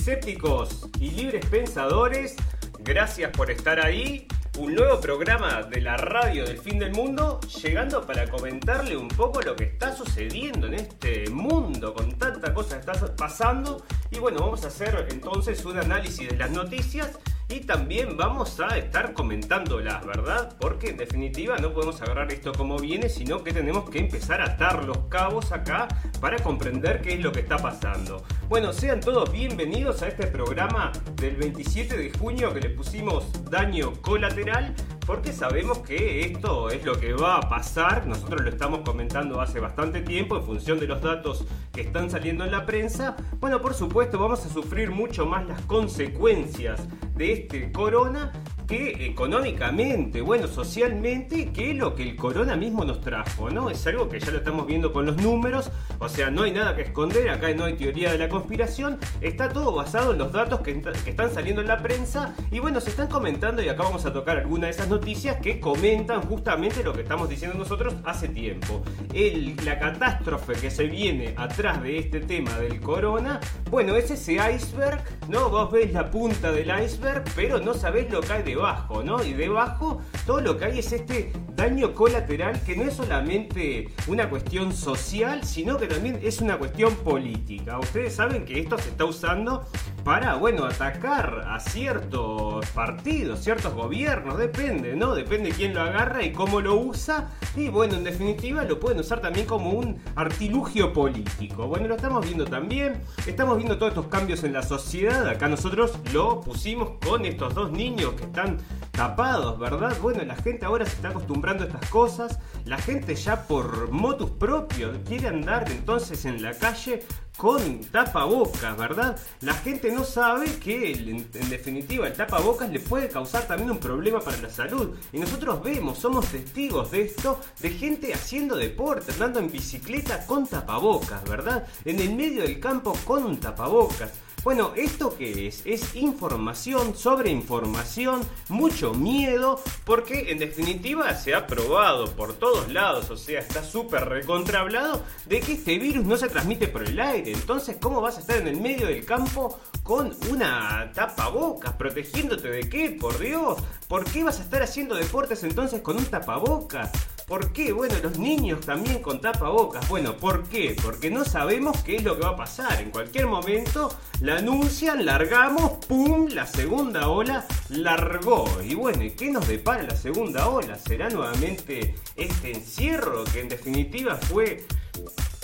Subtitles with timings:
[0.00, 2.34] escépticos y libres pensadores.
[2.78, 4.26] Gracias por estar ahí.
[4.58, 9.42] Un nuevo programa de la radio del fin del mundo, llegando para comentarle un poco
[9.42, 13.84] lo que está sucediendo en este mundo con tanta cosa que está pasando.
[14.10, 17.18] Y bueno, vamos a hacer entonces un análisis de las noticias
[17.50, 20.56] y también vamos a estar comentándolas, ¿verdad?
[20.60, 24.52] Porque en definitiva no podemos agarrar esto como viene, sino que tenemos que empezar a
[24.54, 25.88] atar los cabos acá
[26.20, 28.24] para comprender qué es lo que está pasando.
[28.50, 33.92] Bueno, sean todos bienvenidos a este programa del 27 de junio que le pusimos daño
[34.02, 34.74] colateral
[35.06, 38.08] porque sabemos que esto es lo que va a pasar.
[38.08, 42.44] Nosotros lo estamos comentando hace bastante tiempo en función de los datos que están saliendo
[42.44, 43.14] en la prensa.
[43.38, 48.32] Bueno, por supuesto, vamos a sufrir mucho más las consecuencias de este corona
[48.70, 53.68] que económicamente, bueno, socialmente, que lo que el corona mismo nos trajo, ¿no?
[53.68, 56.76] Es algo que ya lo estamos viendo con los números, o sea, no hay nada
[56.76, 60.60] que esconder, acá no hay teoría de la conspiración, está todo basado en los datos
[60.60, 64.12] que, están saliendo en la prensa y bueno, se están comentando y acá vamos a
[64.12, 68.82] tocar alguna de esas noticias que comentan justamente lo que estamos diciendo nosotros hace tiempo.
[69.12, 74.34] El, la catástrofe que se viene atrás de este tema del corona, bueno, es ese
[74.34, 75.50] iceberg, ¿no?
[75.50, 79.24] Vos ves la punta del iceberg, pero no sabés lo que hay debajo ¿no?
[79.24, 84.28] Y debajo todo lo que hay es este daño colateral que no es solamente una
[84.28, 87.78] cuestión social, sino que también es una cuestión política.
[87.78, 89.66] Ustedes saben que esto se está usando
[90.04, 95.14] para, bueno, atacar a ciertos partidos, ciertos gobiernos, depende, ¿no?
[95.14, 97.30] Depende quién lo agarra y cómo lo usa.
[97.56, 101.66] Y bueno, en definitiva lo pueden usar también como un artilugio político.
[101.66, 103.02] Bueno, lo estamos viendo también.
[103.26, 105.28] Estamos viendo todos estos cambios en la sociedad.
[105.28, 108.49] Acá nosotros lo pusimos con estos dos niños que están
[108.90, 109.96] tapados, ¿verdad?
[110.00, 112.38] Bueno, la gente ahora se está acostumbrando a estas cosas.
[112.64, 117.02] La gente ya por motus propios quiere andar entonces en la calle
[117.40, 119.18] con tapabocas, ¿verdad?
[119.40, 124.20] La gente no sabe que en, definitiva el tapabocas le puede causar también un problema
[124.20, 124.94] para la salud.
[125.10, 130.46] Y nosotros vemos, somos testigos de esto, de gente haciendo deporte, andando en bicicleta con
[130.46, 131.66] tapabocas, ¿verdad?
[131.86, 134.10] En el medio del campo con tapabocas.
[134.42, 135.60] Bueno, ¿esto qué es?
[135.66, 143.10] Es información sobre información, mucho miedo, porque en definitiva se ha probado por todos lados,
[143.10, 147.32] o sea, está súper recontrablado de que este virus no se transmite por el aire.
[147.32, 151.74] Entonces, ¿cómo vas a estar en el medio del campo con una tapabocas?
[151.74, 152.96] ¿Protegiéndote de qué?
[152.98, 153.58] Por Dios.
[153.88, 156.90] ¿Por qué vas a estar haciendo deportes entonces con un tapabocas?
[157.30, 157.70] ¿Por qué?
[157.70, 159.88] Bueno, los niños también con tapabocas.
[159.88, 160.74] Bueno, ¿por qué?
[160.82, 162.80] Porque no sabemos qué es lo que va a pasar.
[162.80, 166.26] En cualquier momento la anuncian, largamos, ¡pum!
[166.30, 168.48] La segunda ola largó.
[168.64, 170.76] Y bueno, ¿y qué nos depara la segunda ola?
[170.76, 174.66] ¿Será nuevamente este encierro que en definitiva fue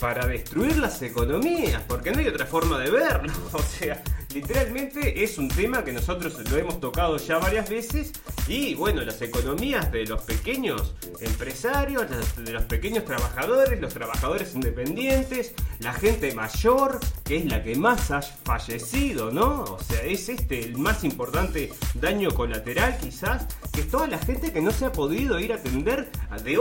[0.01, 1.81] para destruir las economías?
[1.87, 3.33] Porque no hay otra forma de verlo.
[3.53, 4.03] O sea,
[4.37, 8.13] literalmente es un tema que nosotros lo hemos tocado ya varias veces
[8.47, 12.07] y bueno, las economías de los pequeños empresarios,
[12.37, 18.11] de los pequeños trabajadores, los trabajadores independientes, la gente mayor, que es la que más
[18.11, 19.65] ha fallecido, ¿no?
[19.65, 24.53] O sea, es este el más importante daño colateral quizás, que es toda la gente
[24.53, 26.11] que no se ha podido ir a atender
[26.45, 26.59] de,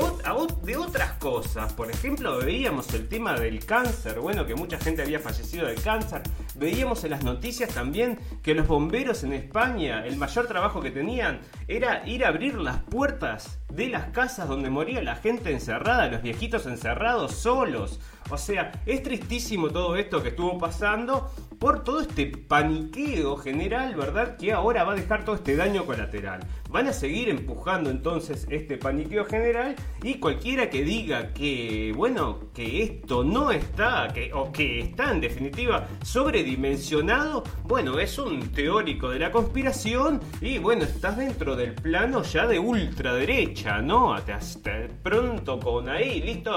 [0.64, 1.74] de otras cosas.
[1.74, 6.24] Por ejemplo, veíamos el tema del cáncer, bueno, que mucha gente había fallecido del cáncer,
[6.56, 11.40] veíamos en las noticias también que los bomberos en España, el mayor trabajo que tenían
[11.68, 16.22] era ir a abrir las puertas de las casas donde moría la gente encerrada, los
[16.22, 18.00] viejitos encerrados solos.
[18.30, 24.38] O sea, es tristísimo todo esto que estuvo pasando por todo este paniqueo general, ¿verdad?
[24.38, 26.42] Que ahora va a dejar todo este daño colateral.
[26.70, 32.84] Van a seguir empujando entonces este paniqueo general y cualquiera que diga que, bueno, que
[32.84, 39.20] esto no está, que, o que está en definitiva sobredimensionado, bueno, es un teórico de
[39.20, 44.14] la conspiración y bueno, estás dentro del plano ya de ultraderecha, ¿no?
[44.14, 46.52] Hasta, pronto con ahí, listo,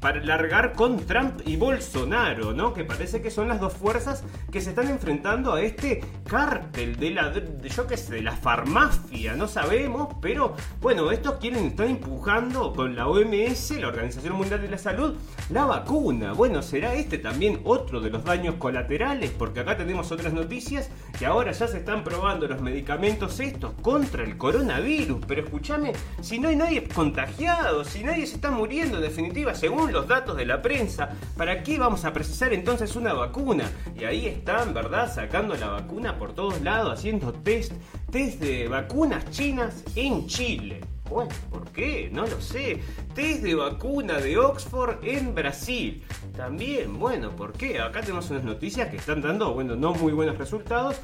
[0.00, 2.72] para largar con Trump y Bolsonaro, ¿no?
[2.72, 7.10] Que parece que son las dos fuerzas que se están enfrentando a este cártel de
[7.10, 12.72] la, yo qué sé, de la farmacia, no sabemos, pero bueno, estos quieren, están empujando
[12.72, 15.14] con la OMS, la Organización Mundial de la Salud,
[15.50, 16.32] la vacuna.
[16.32, 20.88] Bueno, será este también otro de los daños colaterales, porque acá tenemos otras noticias
[21.18, 25.26] que ahora ya se están probando los medicamentos estos contra el coronavirus.
[25.28, 25.92] Pero escúchame,
[26.22, 30.38] si no hay nadie contagiado, si nadie se está muriendo en definitiva, según los datos
[30.38, 31.01] de la prensa,
[31.36, 33.70] ¿para qué vamos a precisar entonces una vacuna?
[33.98, 35.12] Y ahí están, ¿verdad?
[35.12, 37.72] Sacando la vacuna por todos lados, haciendo test,
[38.10, 40.80] test de vacunas chinas en Chile.
[41.08, 42.08] Bueno, ¿por qué?
[42.10, 42.80] No lo sé.
[43.14, 46.02] Test de vacuna de Oxford en Brasil.
[46.34, 47.80] También, bueno, ¿por qué?
[47.80, 50.96] Acá tenemos unas noticias que están dando, bueno, no muy buenos resultados.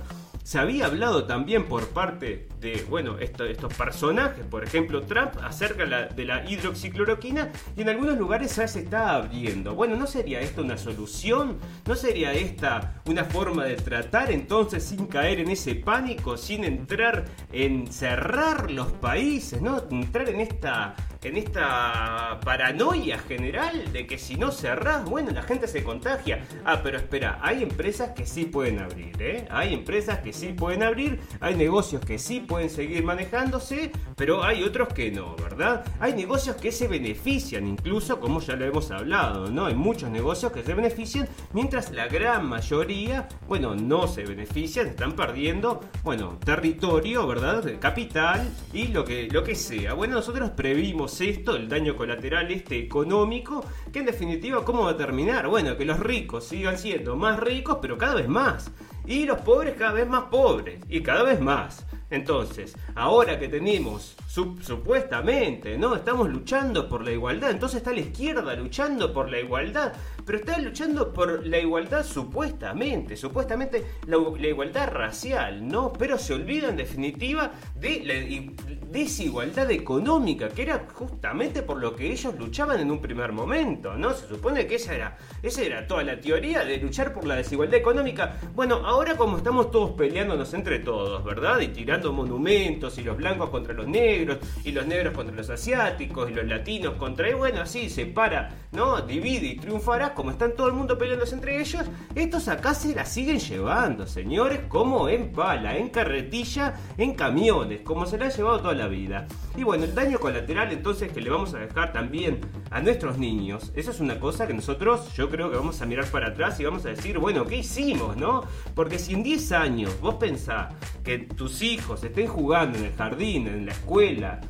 [0.49, 6.25] Se había hablado también por parte de, bueno, estos personajes, por ejemplo Trump, acerca de
[6.25, 9.75] la hidroxicloroquina y en algunos lugares ya se está abriendo.
[9.75, 11.59] Bueno, ¿no sería esto una solución?
[11.85, 17.27] ¿No sería esta una forma de tratar entonces sin caer en ese pánico, sin entrar
[17.53, 19.83] en cerrar los países, ¿no?
[19.91, 25.67] Entrar en esta en esta paranoia general de que si no cerrás, bueno, la gente
[25.67, 26.45] se contagia.
[26.65, 29.47] Ah, pero espera, hay empresas que sí pueden abrir, ¿eh?
[29.51, 34.63] Hay empresas que sí pueden abrir, hay negocios que sí pueden seguir manejándose, pero hay
[34.63, 35.85] otros que no, ¿verdad?
[36.01, 39.67] Hay negocios que se benefician, incluso como ya lo hemos hablado, ¿no?
[39.67, 45.13] Hay muchos negocios que se benefician, mientras la gran mayoría, bueno, no se benefician, están
[45.15, 47.65] perdiendo, bueno, territorio, ¿verdad?
[47.81, 49.95] Capital y lo que, lo que sea.
[49.95, 54.97] Bueno, nosotros previmos esto, el daño colateral este económico, que en definitiva, ¿cómo va a
[54.97, 55.49] terminar?
[55.49, 58.71] Bueno, que los ricos sigan siendo más ricos, pero cada vez más.
[59.07, 60.81] Y los pobres cada vez más pobres.
[60.89, 61.87] Y cada vez más.
[62.11, 65.95] Entonces, ahora que tenemos, supuestamente, ¿no?
[65.95, 67.51] Estamos luchando por la igualdad.
[67.51, 69.93] Entonces está la izquierda luchando por la igualdad.
[70.29, 73.17] Pero está luchando por la igualdad supuestamente.
[73.17, 75.91] Supuestamente la, igualdad racial, ¿no?
[75.91, 82.13] Pero se olvida en definitiva de la desigualdad económica, que era justamente por lo que
[82.13, 84.13] ellos luchaban en un primer momento, ¿no?
[84.13, 87.81] Se supone que esa era, esa era toda la teoría de luchar por la desigualdad
[87.81, 88.37] económica.
[88.55, 91.61] Bueno, ahora como estamos todos peleándonos entre todos, ¿verdad?
[91.61, 96.31] Y tirando monumentos y los blancos contra los negros y los negros contra los asiáticos
[96.31, 97.35] y los latinos contra...
[97.35, 99.01] Bueno, así se para, ¿no?
[99.01, 101.85] Divide y triunfará como están todo el mundo peleándose entre ellos.
[102.17, 108.05] Estos acá se la siguen llevando, señores, como en pala, en carretilla, en camiones, como
[108.05, 109.29] se la han llevado toda la vida.
[109.57, 112.41] Y bueno, el daño colateral entonces que le vamos a dejar también
[112.73, 116.07] a nuestros niños, eso es una cosa que nosotros yo creo que vamos a mirar
[116.07, 118.43] para atrás y vamos a decir, bueno, ¿qué hicimos, no?
[118.75, 123.47] Porque si en 10 años vos pensás que tus hijos estén jugando en el jardín,
[123.47, 124.41] en la escuela,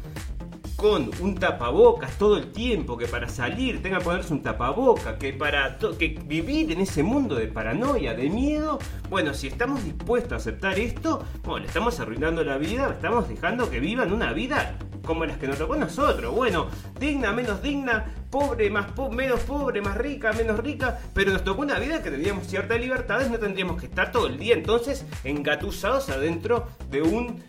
[0.79, 5.33] con un tapabocas todo el tiempo, que para salir tenga que ponerse un tapabocas, que
[5.33, 8.79] para que vivir en ese mundo de paranoia, de miedo,
[9.11, 13.69] bueno, si estamos dispuestos a aceptar esto, bueno, le estamos arruinando la vida, estamos dejando
[13.69, 16.33] que vivan una vida como las que nos tocó a nosotros.
[16.33, 16.69] Bueno,
[17.01, 21.81] digna, menos digna, pobre, más menos pobre, más rica, menos rica, pero nos tocó una
[21.81, 26.69] vida que teníamos ciertas libertades, no tendríamos que estar todo el día entonces engatusados adentro
[26.89, 27.43] de un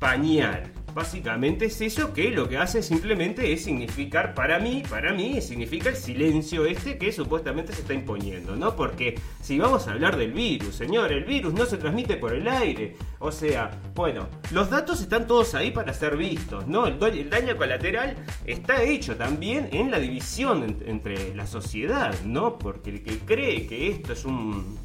[0.00, 0.81] pañal.
[0.94, 5.88] Básicamente es eso que lo que hace simplemente es significar para mí, para mí, significa
[5.88, 8.76] el silencio este que supuestamente se está imponiendo, ¿no?
[8.76, 12.46] Porque si vamos a hablar del virus, señor, el virus no se transmite por el
[12.46, 12.96] aire.
[13.20, 16.86] O sea, bueno, los datos están todos ahí para ser vistos, ¿no?
[16.86, 22.58] El, daño colateral está hecho también en la división entre la sociedad, ¿no?
[22.58, 24.78] Porque el que cree que esto es un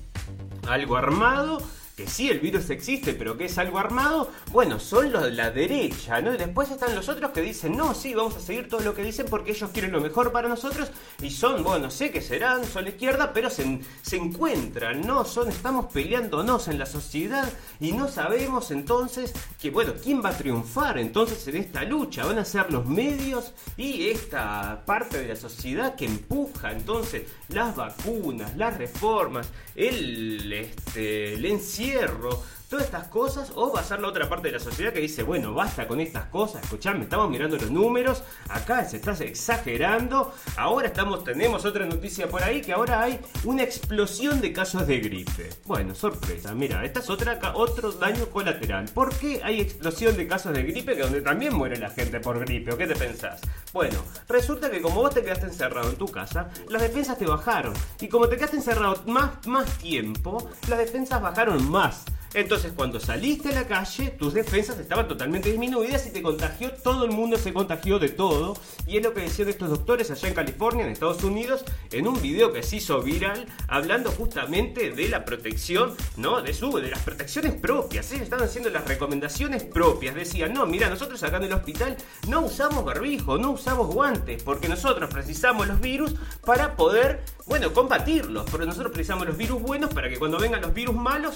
[0.67, 1.59] algo armado
[1.97, 5.49] que sí, el virus existe, pero que es algo armado, bueno, son los de la
[5.49, 6.31] derecha, ¿no?
[6.31, 9.03] Y después están los otros que dicen, no, sí, vamos a seguir todo lo que
[9.03, 10.91] dicen porque ellos quieren lo mejor para nosotros
[11.23, 15.25] y son, bueno, sé que serán, son la izquierda, pero se, se encuentran, ¿no?
[15.25, 20.37] Son, estamos peleándonos en la sociedad y no sabemos entonces que, bueno, ¿quién va a
[20.37, 22.27] triunfar entonces en esta lucha?
[22.27, 27.75] Van a ser los medios y esta parte de la sociedad que empuja entonces las
[27.75, 34.27] vacunas, las reformas, el, este, el encierro hierro todas estas cosas, o ser la otra
[34.27, 37.71] parte de la sociedad que dice, bueno, basta con estas cosas, escuchame, estamos mirando los
[37.71, 43.19] números, acá se está exagerando, ahora estamos, tenemos otra noticia por ahí, que ahora hay
[43.45, 45.49] una explosión de casos de gripe.
[45.65, 48.85] Bueno, sorpresa, mira, esta es otra, otro daño colateral.
[48.93, 52.39] ¿Por qué hay explosión de casos de gripe que donde también muere la gente por
[52.39, 52.73] gripe?
[52.73, 53.41] ¿O qué te pensás?
[53.71, 57.73] Bueno, resulta que como vos te quedaste encerrado en tu casa, las defensas te bajaron.
[57.99, 62.03] Y como te quedaste encerrado más, más tiempo, las defensas bajaron más.
[62.37, 67.03] Entonces cuando saliste a la calle, tus defensas estaban totalmente disminuidas y te contagió, todo
[67.03, 68.55] el mundo se contagió de todo.
[68.85, 72.21] Y es lo que decían estos doctores allá en California, en Estados Unidos, en un
[72.21, 76.43] video que se hizo viral, hablando justamente de la protección, ¿no?
[76.43, 78.11] De su, de las protecciones propias.
[78.11, 80.13] Ellos estaban haciendo las recomendaciones propias.
[80.13, 84.67] Decían, no, mira, nosotros acá en el hospital no usamos barbijo, no usamos guantes, porque
[84.67, 86.13] nosotros precisamos los virus
[86.45, 88.47] para poder, bueno, combatirlos.
[88.51, 91.33] Pero nosotros precisamos los virus buenos para que cuando vengan los virus malos,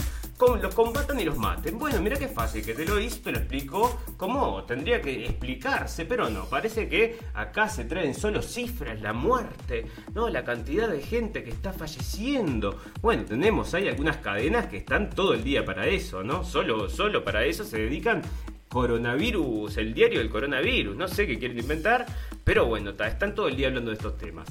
[0.47, 1.79] los combatan y los maten.
[1.79, 6.05] Bueno, mira qué fácil que te lo hizo, te lo explicó como tendría que explicarse,
[6.05, 10.27] pero no, parece que acá se traen solo cifras, la muerte, ¿no?
[10.27, 12.77] La cantidad de gente que está falleciendo.
[13.01, 16.43] Bueno, tenemos hay algunas cadenas que están todo el día para eso, ¿no?
[16.43, 18.21] Solo, solo para eso se dedican
[18.67, 22.05] coronavirus, el diario del coronavirus, no sé qué quieren inventar,
[22.43, 24.47] pero bueno, están todo el día hablando de estos temas.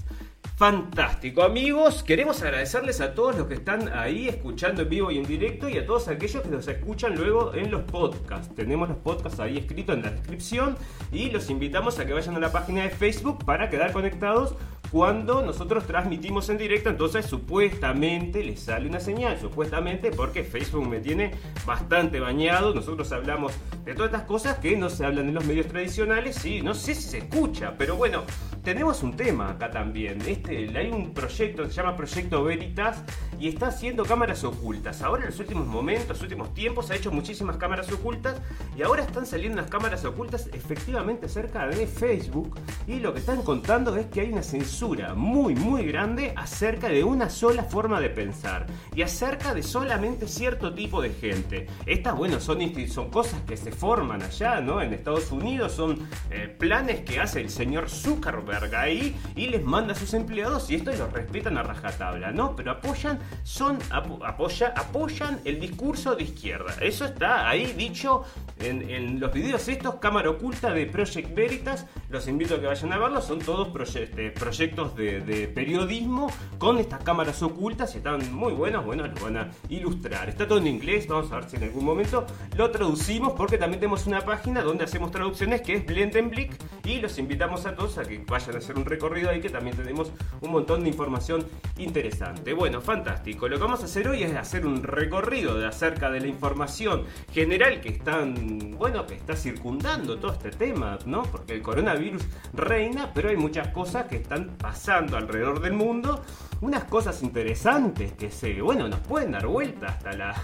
[0.60, 2.02] Fantástico, amigos.
[2.02, 5.78] Queremos agradecerles a todos los que están ahí escuchando en vivo y en directo y
[5.78, 8.54] a todos aquellos que nos escuchan luego en los podcasts.
[8.54, 10.76] Tenemos los podcasts ahí escritos en la descripción
[11.12, 14.54] y los invitamos a que vayan a la página de Facebook para quedar conectados
[14.90, 16.90] cuando nosotros transmitimos en directo.
[16.90, 21.32] Entonces, supuestamente les sale una señal, supuestamente porque Facebook me tiene
[21.66, 22.74] bastante bañado.
[22.74, 23.52] Nosotros hablamos
[23.84, 26.94] de todas estas cosas que no se hablan en los medios tradicionales y no sé
[26.94, 28.22] si se escucha, pero bueno
[28.62, 30.20] tenemos un tema acá también.
[30.26, 33.02] Este, hay un proyecto que se llama Proyecto Veritas
[33.38, 35.00] y está haciendo cámaras ocultas.
[35.00, 38.40] Ahora en los últimos momentos, los últimos tiempos, ha hecho muchísimas cámaras ocultas
[38.76, 43.42] y ahora están saliendo unas cámaras ocultas efectivamente cerca de Facebook y lo que están
[43.42, 48.08] contando es que hay una censura muy muy grande acerca de una sola forma de
[48.08, 51.66] pensar y acerca de solamente cierto tipo de gente.
[51.84, 54.80] Estas, bueno, son, son cosas que se forman allá, ¿no?
[54.80, 59.92] En Estados Unidos son eh, planes que hace el señor Zuckerberg ahí y les manda
[59.92, 62.56] a sus empleados y esto los respetan a rajatabla, ¿no?
[62.56, 66.74] Pero apoyan, son, apoya, apoyan el discurso de izquierda.
[66.80, 68.24] Eso está ahí dicho
[68.58, 71.86] en, los videos estos, cámara oculta de Project Veritas.
[72.08, 77.02] Los invito a que vayan a verlos, son todos este, proyectos de, periodismo con estas
[77.02, 80.28] cámaras ocultas están muy buenos, bueno, los van a ilustrar.
[80.28, 82.24] Está todo en inglés, vamos a ver si en algún momento
[82.56, 86.52] lo traducimos porque también tenemos una página donde hacemos traducciones que es Blendenblick
[86.84, 89.76] y los invitamos a todos a que vayan a hacer un recorrido ahí que también
[89.76, 91.44] tenemos un montón de información
[91.78, 92.52] interesante.
[92.52, 93.48] Bueno, fantástico.
[93.48, 97.04] Lo que vamos a hacer hoy es hacer un recorrido de acerca de la información
[97.32, 101.22] general que están, bueno, que está circundando todo este tema, ¿no?
[101.24, 102.22] Porque el coronavirus
[102.52, 106.22] reina, pero hay muchas cosas que están pasando alrededor del mundo,
[106.60, 110.34] unas cosas interesantes que se, bueno, nos pueden dar vuelta hasta la,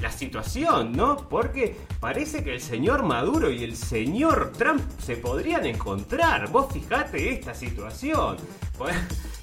[0.00, 1.16] la situación, ¿no?
[1.28, 6.50] Porque parece que el señor Maduro y el señor Trump se podrían encontrar.
[6.50, 8.36] Vos fijate esta situación.
[8.78, 8.94] Pues,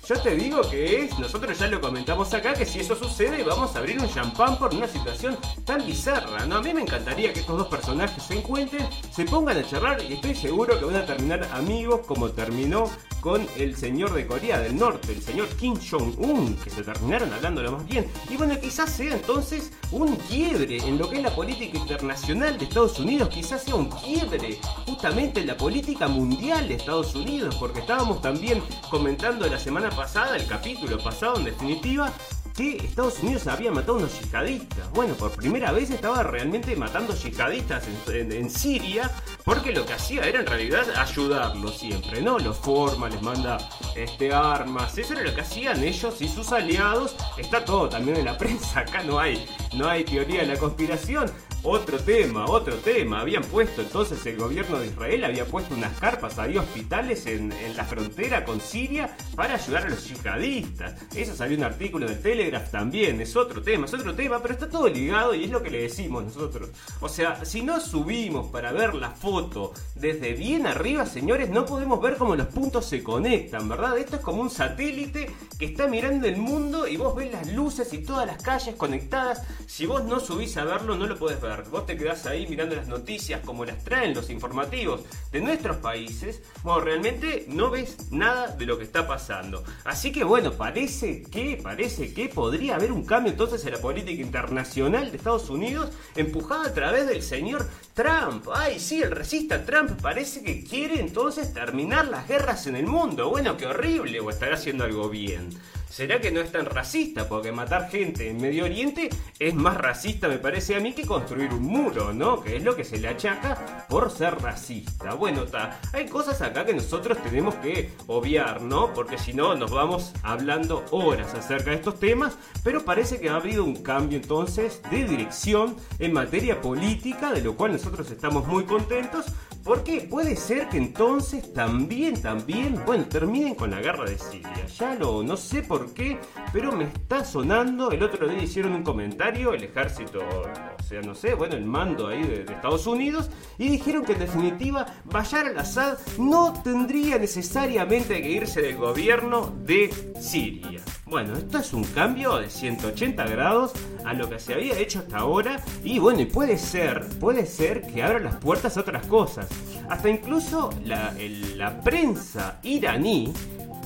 [0.08, 3.76] yo te digo que es, nosotros ya lo comentamos acá, que si eso sucede vamos
[3.76, 6.58] a abrir un champán por una situación tan bizarra, ¿no?
[6.58, 10.14] A mí me encantaría que estos dos personajes se encuentren, se pongan a charlar y
[10.14, 12.90] estoy seguro que van a terminar amigos como terminó
[13.22, 17.62] con el señor de Corea del Norte, el señor Kim Jong-un, que se terminaron hablando
[17.62, 18.08] lo más bien.
[18.30, 22.66] Y bueno, quizás sea entonces un quiebre en lo que es la política internacional de
[22.66, 27.82] Estados Unidos, quizás sea un quiebre justamente en la política mundial de Estados Unidos, porque
[27.82, 32.12] estábamos también comentando la semana pasada, el capítulo pasado en definitiva,
[32.56, 34.92] que Estados Unidos había matado a unos yihadistas.
[34.92, 39.10] Bueno, por primera vez estaba realmente matando yihadistas en, Siria,
[39.46, 42.40] porque lo que hacía era en realidad ayudarlos siempre, ¿no?
[42.40, 43.58] Los forma, les manda
[43.96, 47.16] este, armas, eso era lo que hacían ellos y sus aliados.
[47.38, 51.32] Está todo también en la prensa, acá no hay, no hay teoría de la conspiración.
[51.64, 53.22] Otro tema, otro tema.
[53.22, 57.86] Habían puesto entonces el gobierno de Israel, había puesto unas carpas ahí hospitales en, la
[57.86, 60.96] frontera con Siria para ayudar a los yihadistas.
[61.16, 64.70] Eso salió un artículo del Telegraph también, es otro tema, es otro tema, pero está
[64.70, 66.72] todo ligado y es lo que le decimos nosotros.
[67.00, 72.02] O sea, si no subimos para ver la foto desde bien arriba, señores, no podemos
[72.02, 74.00] ver cómo los puntos se conectan, ¿verdad?
[74.00, 77.94] Esto es como un satélite que está mirando el mundo y vos ves las luces
[77.94, 79.44] y todas las calles conectadas.
[79.68, 81.51] Si vos no subís a verlo, no lo podés ver.
[81.70, 86.42] Vos te quedás ahí mirando las noticias como las traen los informativos de nuestros países,
[86.64, 89.64] bueno, realmente no ves nada de lo que está pasando.
[89.84, 94.22] Así que bueno, parece que, parece que podría haber un cambio entonces en la política
[94.22, 98.48] internacional de Estados Unidos empujada a través del señor Trump.
[98.54, 103.30] Ay, sí, el resista Trump parece que quiere entonces terminar las guerras en el mundo.
[103.30, 105.50] Bueno, qué horrible, o estará haciendo algo bien.
[105.92, 107.28] ¿Será que no es tan racista?
[107.28, 111.52] Porque matar gente en Medio Oriente es más racista, me parece a mí, que construir
[111.54, 112.42] un muro, ¿no?
[112.42, 115.16] Que es lo que se le achaca por ser racista.
[115.16, 118.94] Bueno, ta, hay cosas acá que nosotros tenemos que obviar, ¿no?
[118.94, 123.36] Porque si no, nos vamos hablando horas acerca de estos temas, pero parece que ha
[123.36, 128.64] habido un cambio entonces de dirección en materia política, de lo cual nosotros estamos muy
[128.64, 129.26] contentos,
[129.64, 134.66] porque puede ser que entonces también, también, bueno, terminen con la guerra de Siria.
[134.78, 136.20] Ya lo, no sé por qué,
[136.52, 137.92] pero me está sonando.
[137.92, 142.08] El otro día hicieron un comentario, el ejército, o sea, no sé, bueno, el mando
[142.08, 148.22] ahí de, de Estados Unidos, y dijeron que en definitiva Bayar al-Assad no tendría necesariamente
[148.22, 150.82] que irse del gobierno de Siria.
[151.12, 153.74] Bueno, esto es un cambio de 180 grados
[154.06, 157.82] a lo que se había hecho hasta ahora y bueno, y puede ser, puede ser
[157.82, 159.50] que abra las puertas a otras cosas.
[159.90, 161.14] Hasta incluso la,
[161.58, 163.34] la prensa iraní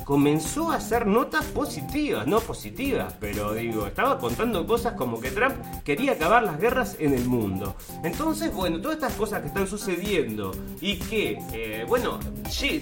[0.05, 5.55] comenzó a hacer notas positivas, no positivas, pero digo, estaba contando cosas como que Trump
[5.83, 7.75] quería acabar las guerras en el mundo.
[8.03, 12.19] Entonces, bueno, todas estas cosas que están sucediendo y que, eh, bueno,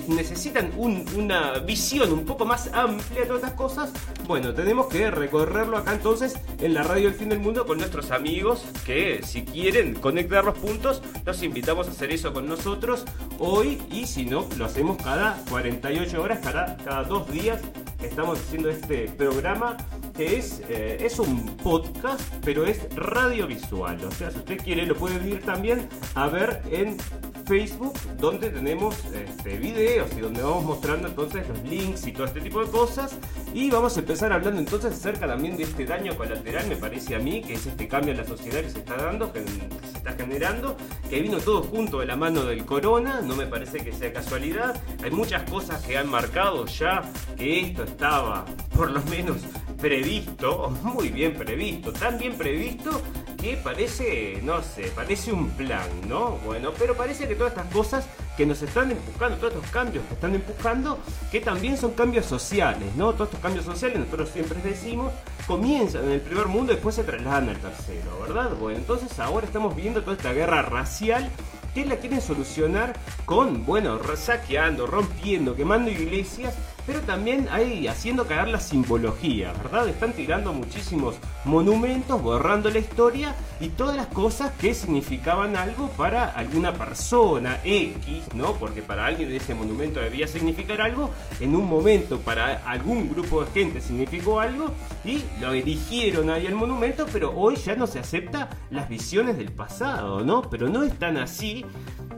[0.09, 3.91] necesitan un- una visión un poco más amplia de todas estas cosas,
[4.27, 8.11] bueno, tenemos que recorrerlo acá entonces en la radio del fin del mundo con nuestros
[8.11, 13.05] amigos que si quieren conectar los puntos, los invitamos a hacer eso con nosotros
[13.39, 17.61] hoy y si no, lo hacemos cada 48 horas, cada, cada dos días.
[18.01, 19.77] Estamos haciendo este programa
[20.17, 24.03] que es, eh, es un podcast, pero es radiovisual.
[24.03, 26.97] O sea, si usted quiere, lo puede ir también a ver en
[27.45, 32.41] Facebook, donde tenemos este, videos y donde vamos mostrando entonces los links y todo este
[32.41, 33.17] tipo de cosas.
[33.53, 37.19] Y vamos a empezar hablando entonces acerca también de este daño colateral, me parece a
[37.19, 40.13] mí, que es este cambio en la sociedad que se está dando, que, se está
[40.13, 40.77] generando,
[41.09, 44.81] que vino todo junto de la mano del corona, no me parece que sea casualidad.
[45.03, 47.01] Hay muchas cosas que han marcado ya
[47.37, 49.37] que esto estaba, por lo menos,
[49.83, 53.01] previsto, muy bien previsto, tan bien previsto
[53.37, 56.37] que parece, no sé, parece un plan, ¿no?
[56.45, 60.13] Bueno, pero parece que todas estas cosas que nos están empujando, todos estos cambios que
[60.13, 63.11] están empujando, que también son cambios sociales, ¿no?
[63.11, 65.11] Todos estos cambios sociales, nosotros siempre decimos,
[65.45, 68.55] comienzan en el primer mundo y después se trasladan al tercero, ¿verdad?
[68.57, 71.29] Bueno, entonces ahora estamos viendo toda esta guerra racial
[71.73, 72.93] que la quieren solucionar
[73.25, 79.87] con, bueno, saqueando, rompiendo, quemando iglesias, pero también ahí haciendo caer la simbología, ¿verdad?
[79.87, 81.15] Están tirando muchísimos
[81.45, 88.23] monumentos, borrando la historia y todas las cosas que significaban algo para alguna persona X,
[88.33, 88.53] ¿no?
[88.53, 93.51] Porque para alguien ese monumento debía significar algo, en un momento para algún grupo de
[93.51, 94.71] gente significó algo
[95.05, 99.51] y lo erigieron ahí el monumento, pero hoy ya no se acepta las visiones del
[99.51, 100.41] pasado, ¿no?
[100.49, 101.65] Pero no es tan así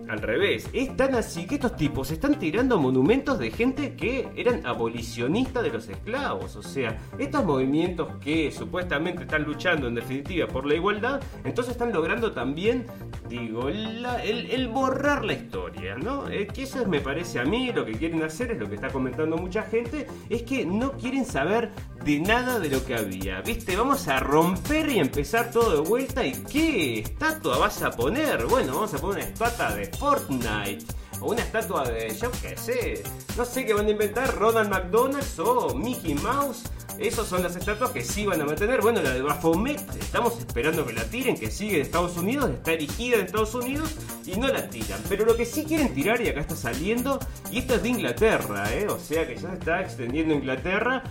[0.10, 4.66] al revés, es tan así que estos tipos están tirando monumentos de gente que eran
[4.66, 6.56] abolicionistas de los esclavos.
[6.56, 11.92] O sea, estos movimientos que supuestamente están luchando en definitiva por la igualdad, entonces están
[11.94, 12.86] logrando también,
[13.30, 16.28] digo, la- el, borrar la historia, ¿no?
[16.30, 18.76] Eh, que eso es, me parece a mí, lo que quieren hacer, es lo que
[18.76, 21.72] está comentando mucha gente, es que no quieren saber
[22.04, 23.42] de nada de lo que había.
[23.42, 23.76] ¿Viste?
[23.76, 26.26] Vamos a romper y empezar todo de vuelta.
[26.26, 28.46] ¿Y qué estatua vas a poner?
[28.46, 30.86] Bueno, vamos a poner una estatua de Fortnite.
[31.22, 33.04] O una estatua de, yo qué sé,
[33.38, 36.64] no sé qué van a inventar, Ronald McDonald's o Mickey Mouse.
[36.98, 38.82] Esas son las estatuas que sí van a mantener.
[38.82, 42.72] Bueno, la de Baphomet, estamos esperando que la tiren, que sigue en Estados Unidos, está
[42.72, 45.00] erigida en Estados Unidos y no la tiran.
[45.10, 47.20] Pero lo que sí quieren tirar, y acá está saliendo,
[47.52, 48.88] y esto es de Inglaterra, ¿eh?
[48.88, 51.04] o sea que ya se está extendiendo Inglaterra.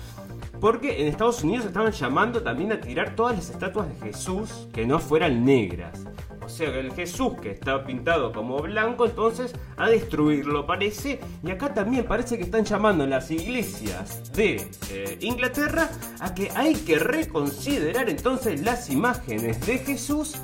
[0.60, 4.86] Porque en Estados Unidos estaban llamando también a tirar todas las estatuas de Jesús que
[4.86, 6.00] no fueran negras.
[6.44, 11.20] O sea el Jesús que está pintado como blanco, entonces a destruirlo parece.
[11.42, 15.88] Y acá también parece que están llamando las iglesias de eh, Inglaterra
[16.20, 20.36] a que hay que reconsiderar entonces las imágenes de Jesús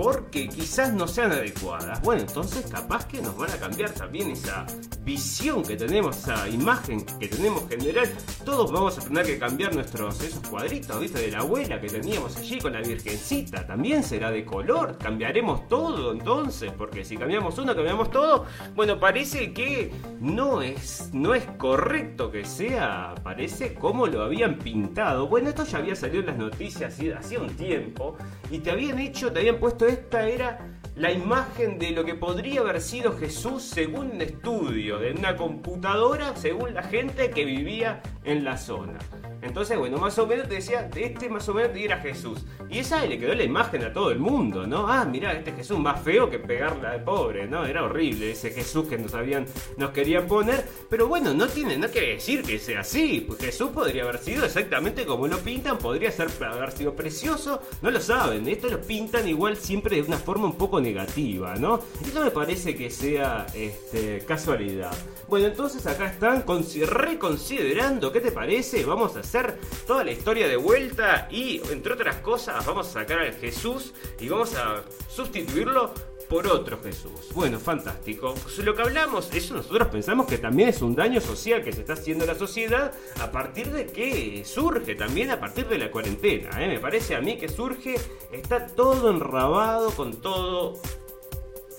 [0.00, 2.00] porque quizás no sean adecuadas.
[2.00, 4.64] Bueno, entonces capaz que nos van a cambiar también esa
[5.04, 8.08] visión que tenemos, esa imagen que tenemos general.
[8.44, 11.20] Todos vamos a tener que cambiar nuestros esos cuadritos, ¿viste?
[11.20, 13.66] De la abuela que teníamos allí con la virgencita.
[13.66, 14.96] También será de color.
[14.96, 18.46] Cambiaremos todo entonces, porque si cambiamos uno, cambiamos todo.
[18.74, 25.28] Bueno, parece que no es, no es correcto que sea, parece como lo habían pintado.
[25.28, 28.16] Bueno, esto ya había salido en las noticias hacía un tiempo
[28.50, 30.58] y te habían hecho, te habían puesto esta era
[30.94, 36.36] la imagen de lo que podría haber sido Jesús según un estudio de una computadora,
[36.36, 38.98] según la gente que vivía en la zona.
[39.42, 42.40] Entonces, bueno, más o menos te decía, este más o menos era Jesús.
[42.68, 44.86] Y esa le quedó la imagen a todo el mundo, ¿no?
[44.86, 47.64] Ah, mira, este Jesús más feo que pegarla de pobre, ¿no?
[47.64, 50.68] Era horrible ese Jesús que nos habían, nos querían poner.
[50.88, 53.24] Pero bueno, no tiene, no quiere decir que sea así.
[53.26, 57.90] Pues Jesús podría haber sido exactamente como lo pintan, podría ser, haber sido precioso, no
[57.90, 58.46] lo saben.
[58.46, 61.80] Esto lo pintan igual siempre de una forma un poco negativa, ¿no?
[62.06, 64.92] Y no me parece que sea este, casualidad.
[65.28, 68.84] Bueno, entonces acá están reconsiderando, ¿qué te parece?
[68.84, 73.20] Vamos a hacer toda la historia de vuelta y, entre otras cosas, vamos a sacar
[73.20, 75.94] al Jesús y vamos a sustituirlo
[76.28, 77.28] por otro Jesús.
[77.32, 78.34] Bueno, fantástico.
[78.64, 81.92] Lo que hablamos, eso nosotros pensamos que también es un daño social que se está
[81.92, 86.50] haciendo a la sociedad a partir de que surge también a partir de la cuarentena.
[86.62, 86.66] ¿eh?
[86.66, 87.96] Me parece a mí que surge,
[88.32, 90.80] está todo enrabado con todo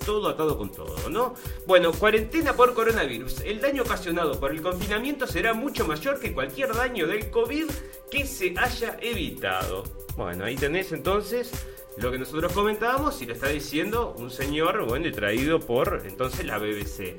[0.05, 1.35] todo atado con todo, ¿no?
[1.65, 3.41] Bueno, cuarentena por coronavirus.
[3.41, 7.69] El daño ocasionado por el confinamiento será mucho mayor que cualquier daño del COVID
[8.09, 9.83] que se haya evitado.
[10.17, 11.51] Bueno, ahí tenés entonces
[11.97, 16.57] lo que nosotros comentábamos y lo está diciendo un señor, bueno, traído por entonces la
[16.57, 17.17] BBC.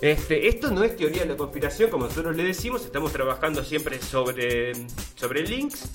[0.00, 4.02] Este, esto no es teoría de la conspiración, como nosotros le decimos, estamos trabajando siempre
[4.02, 4.72] sobre,
[5.16, 5.88] sobre links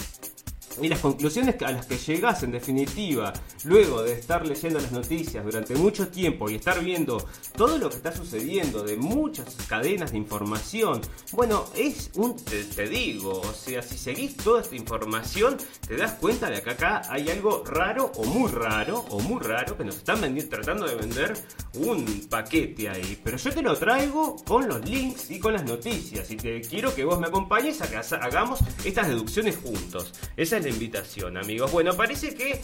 [0.82, 5.44] y las conclusiones a las que llegas en definitiva, luego de estar leyendo las noticias
[5.44, 10.18] durante mucho tiempo y estar viendo todo lo que está sucediendo de muchas cadenas de
[10.18, 11.02] información,
[11.34, 16.50] bueno, es un, te, digo, o sea, si seguís toda esta información, te das cuenta
[16.50, 20.20] de que acá hay algo raro o muy raro, o muy raro, que nos están
[20.50, 21.34] tratando de vender
[21.76, 23.20] un paquete ahí.
[23.24, 26.94] Pero yo te lo traigo con los links y con las noticias y te quiero
[26.94, 30.13] que vos me acompañes a que hagamos estas deducciones juntos.
[30.38, 31.72] Esa es invitación, amigos.
[31.72, 32.60] Bueno, parece que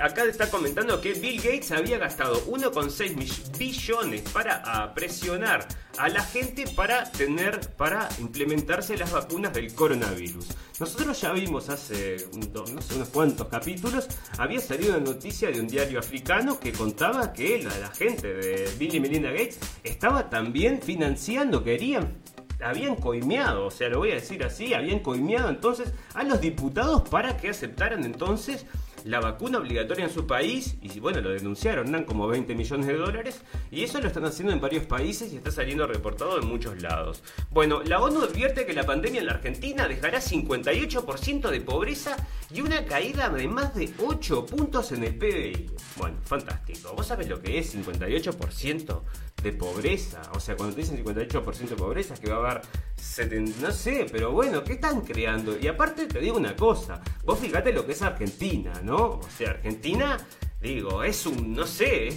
[0.00, 5.66] acá está comentando que Bill Gates había gastado 1,6 billones para presionar
[5.98, 10.46] a la gente para tener, para implementarse las vacunas del coronavirus.
[10.80, 15.68] Nosotros ya vimos hace no sé, unos cuantos capítulos, había salido una noticia de un
[15.68, 20.80] diario africano que contaba que la, la gente de Bill y Melinda Gates estaba también
[20.82, 22.22] financiando, querían
[22.62, 27.08] habían coimeado, o sea, lo voy a decir así, habían coimeado entonces a los diputados
[27.08, 28.66] para que aceptaran entonces
[29.04, 32.96] la vacuna obligatoria en su país y bueno, lo denunciaron, dan como 20 millones de
[32.96, 36.80] dólares y eso lo están haciendo en varios países y está saliendo reportado en muchos
[36.80, 37.22] lados.
[37.50, 42.16] Bueno, la ONU advierte que la pandemia en la Argentina dejará 58% de pobreza
[42.52, 45.70] y una caída de más de 8 puntos en el PBI.
[45.96, 46.94] Bueno, fantástico.
[46.96, 49.00] ¿Vos sabés lo que es 58%?
[49.42, 50.22] De pobreza.
[50.34, 52.62] O sea, cuando te dicen 58% de pobreza, es que va a haber
[52.96, 55.58] 70, no sé, pero bueno, ¿qué están creando?
[55.58, 59.20] Y aparte te digo una cosa, vos fíjate lo que es Argentina, ¿no?
[59.20, 60.18] O sea, Argentina,
[60.60, 62.16] digo, es un, no sé, es,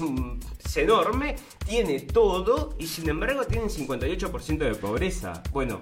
[0.63, 1.35] es enorme,
[1.65, 5.41] tiene todo y sin embargo tienen 58% de pobreza.
[5.51, 5.79] Bueno,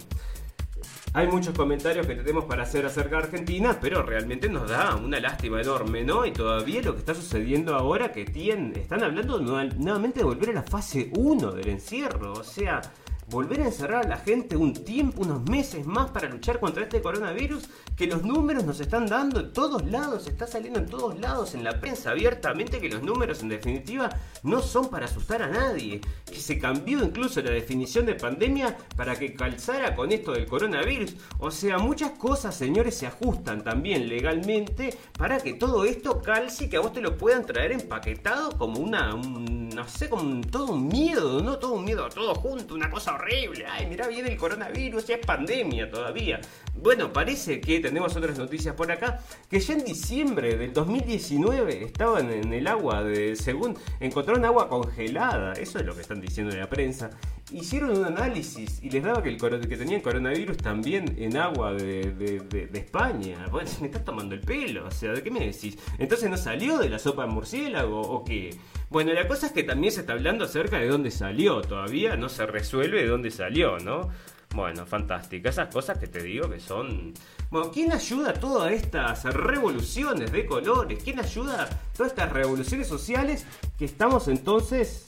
[1.15, 5.19] hay muchos comentarios que tenemos para hacer acerca de Argentina, pero realmente nos da una
[5.19, 6.25] lástima enorme, ¿no?
[6.25, 10.53] Y todavía lo que está sucediendo ahora que tienen, están hablando nuevamente de volver a
[10.53, 12.81] la fase 1 del encierro, o sea,
[13.27, 17.01] volver a encerrar a la gente un tiempo, unos meses más para luchar contra este
[17.01, 21.53] coronavirus, que los números nos están dando en todos lados, está saliendo en todos lados,
[21.53, 24.09] en la prensa abiertamente, que los números en definitiva
[24.43, 29.15] no son para asustar a nadie, que se cambió incluso la definición de pandemia para
[29.15, 31.15] que calzara con esto del coronavirus.
[31.39, 36.69] O sea, muchas cosas, señores, se ajustan también legalmente para que todo esto calce y
[36.69, 40.87] que a vos te lo puedan traer empaquetado como una, no sé, como todo un
[40.87, 41.57] miedo, ¿no?
[41.57, 43.65] Todo un miedo, todo junto, una cosa horrible.
[43.67, 46.39] Ay, mira, viene el coronavirus, ya es pandemia todavía.
[46.75, 52.31] Bueno, parece que tenemos otras noticias por acá, que ya en diciembre del 2019 estaban
[52.31, 56.59] en el agua de, según, encontraron agua congelada, eso es lo que están diciendo en
[56.59, 57.11] la prensa.
[57.51, 62.69] Hicieron un análisis y les daba que, el, que tenían coronavirus también en agua de,
[62.73, 63.45] España.
[63.51, 65.77] Bueno, me estás tomando el pelo, o sea, ¿de qué me decís?
[65.99, 68.57] Entonces no salió de la sopa de murciélago o qué?
[68.89, 72.29] Bueno, la cosa es que también se está hablando acerca de dónde salió, todavía no
[72.29, 74.09] se resuelve de dónde salió, ¿no?
[74.53, 75.49] Bueno, fantástico.
[75.49, 77.13] Esas cosas que te digo que son...
[77.49, 81.03] Bueno, ¿quién ayuda a todas estas revoluciones de colores?
[81.03, 83.45] ¿Quién ayuda a todas estas revoluciones sociales
[83.77, 85.03] que estamos entonces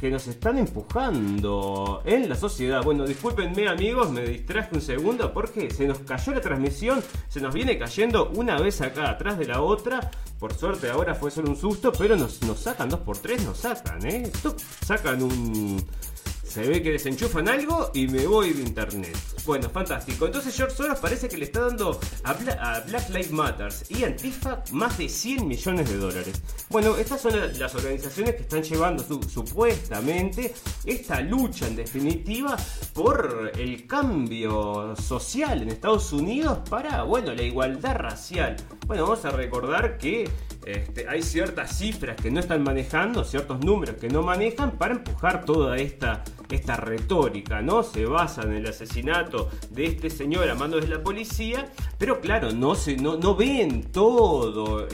[0.00, 2.82] que nos están empujando en la sociedad.
[2.82, 7.54] Bueno, discúlpenme amigos, me distraje un segundo porque se nos cayó la transmisión, se nos
[7.54, 10.10] viene cayendo una vez acá atrás de la otra.
[10.38, 13.56] Por suerte ahora fue solo un susto, pero nos, nos sacan dos por tres, nos
[13.56, 14.30] sacan, ¿eh?
[14.84, 15.82] Sacan un
[16.54, 19.16] se ve que desenchufan algo y me voy de internet.
[19.44, 20.26] Bueno, fantástico.
[20.26, 22.32] Entonces George Soros parece que le está dando a,
[22.86, 26.40] Black Lives Matter y Antifa más de 100 millones de dólares.
[26.70, 32.56] Bueno, estas son las organizaciones que están llevando supuestamente esta lucha en definitiva
[32.92, 38.54] por el cambio social en Estados Unidos para, bueno, la igualdad racial.
[38.86, 40.30] Bueno, vamos a recordar que
[40.66, 45.44] este, hay ciertas cifras que no están manejando, ciertos números que no manejan para empujar
[45.44, 47.82] toda esta, esta retórica, ¿no?
[47.82, 52.52] Se basa en el asesinato de este señor a manos de la policía, pero claro,
[52.52, 54.88] no, se, no, no ven todo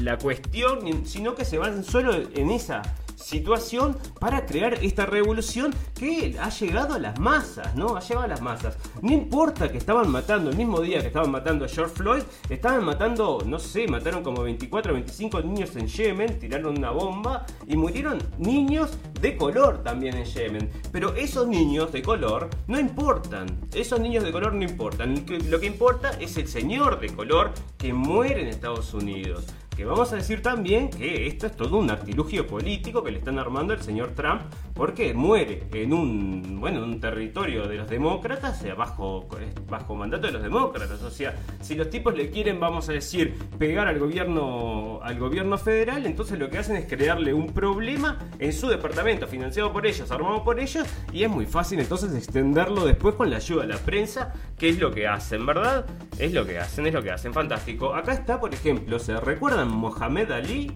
[0.00, 2.82] la cuestión, sino que se basan solo en esa
[3.18, 7.96] situación para crear esta revolución que ha llegado a las masas, ¿no?
[7.96, 8.76] Ha llegado a las masas.
[9.02, 12.84] No importa que estaban matando, el mismo día que estaban matando a George Floyd, estaban
[12.84, 17.76] matando, no sé, mataron como 24 o 25 niños en Yemen, tiraron una bomba y
[17.76, 20.70] murieron niños de color también en Yemen.
[20.92, 25.24] Pero esos niños de color no importan, esos niños de color no importan.
[25.48, 29.46] Lo que importa es el señor de color que muere en Estados Unidos
[29.78, 33.38] que vamos a decir también que esto es todo un artilugio político que le están
[33.38, 34.42] armando el señor Trump
[34.74, 39.28] porque muere en un bueno un territorio de los demócratas bajo,
[39.70, 41.00] bajo mandato de los demócratas.
[41.02, 45.56] O sea si los tipos le quieren vamos a decir pegar al gobierno al gobierno
[45.56, 50.10] federal entonces lo que hacen es crearle un problema en su departamento financiado por ellos
[50.10, 53.78] armado por ellos y es muy fácil entonces extenderlo después con la ayuda de la
[53.78, 55.86] prensa que es lo que hacen verdad
[56.18, 57.32] es lo que hacen es lo que hacen.
[57.32, 57.94] Fantástico.
[57.94, 60.72] Acá está por ejemplo se recuerdan Mohamed Ali.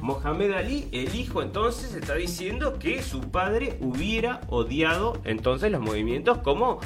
[0.00, 6.38] Mohamed Ali, el hijo entonces, está diciendo que su padre hubiera odiado entonces los movimientos
[6.38, 6.78] como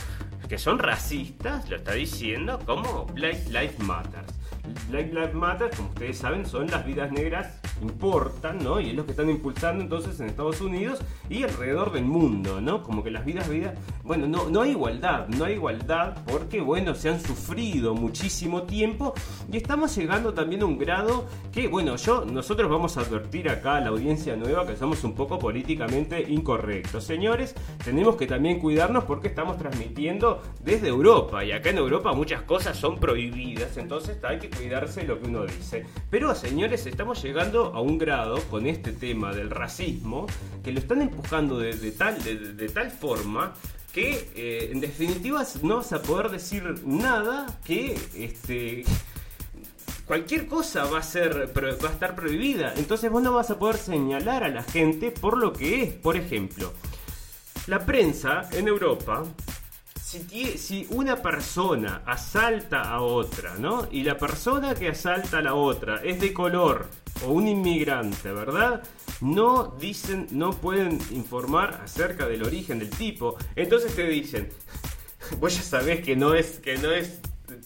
[0.49, 4.25] que son racistas, lo está diciendo como Black Lives Matter.
[4.89, 8.81] Black Lives Matter, como ustedes saben, son las vidas negras importan, ¿no?
[8.81, 12.83] Y es lo que están impulsando entonces en Estados Unidos y alrededor del mundo, ¿no?
[12.83, 16.95] Como que las vidas, vidas, bueno, no, no hay igualdad, no hay igualdad porque, bueno,
[16.95, 19.15] se han sufrido muchísimo tiempo
[19.51, 23.77] y estamos llegando también a un grado que, bueno, yo, nosotros vamos a advertir acá
[23.77, 27.05] a la audiencia nueva que somos un poco políticamente incorrectos.
[27.05, 32.43] Señores, tenemos que también cuidarnos porque estamos transmitiendo desde Europa y acá en Europa muchas
[32.43, 35.87] cosas son prohibidas, entonces hay que cuidarse lo que uno dice.
[36.11, 40.27] Pero, señores, estamos llegando a un grado con este tema del racismo
[40.63, 43.55] que lo están empujando de, tal, de, tal forma
[43.93, 48.85] que eh, en definitiva no vas a poder decir nada que este
[50.07, 53.77] cualquier cosa va a ser va a estar prohibida entonces vos no vas a poder
[53.77, 56.73] señalar a la gente por lo que es por ejemplo
[57.67, 59.25] la prensa en Europa
[60.13, 63.89] si, una persona asalta a otra, ¿no?
[63.91, 66.89] Y la persona que asalta a la otra es de color
[67.25, 68.83] o un inmigrante, ¿verdad?
[69.21, 73.37] No dicen, no pueden informar acerca del origen del tipo.
[73.57, 74.49] Entonces te dicen,
[75.41, 77.21] vos ya sabés que no es, que no es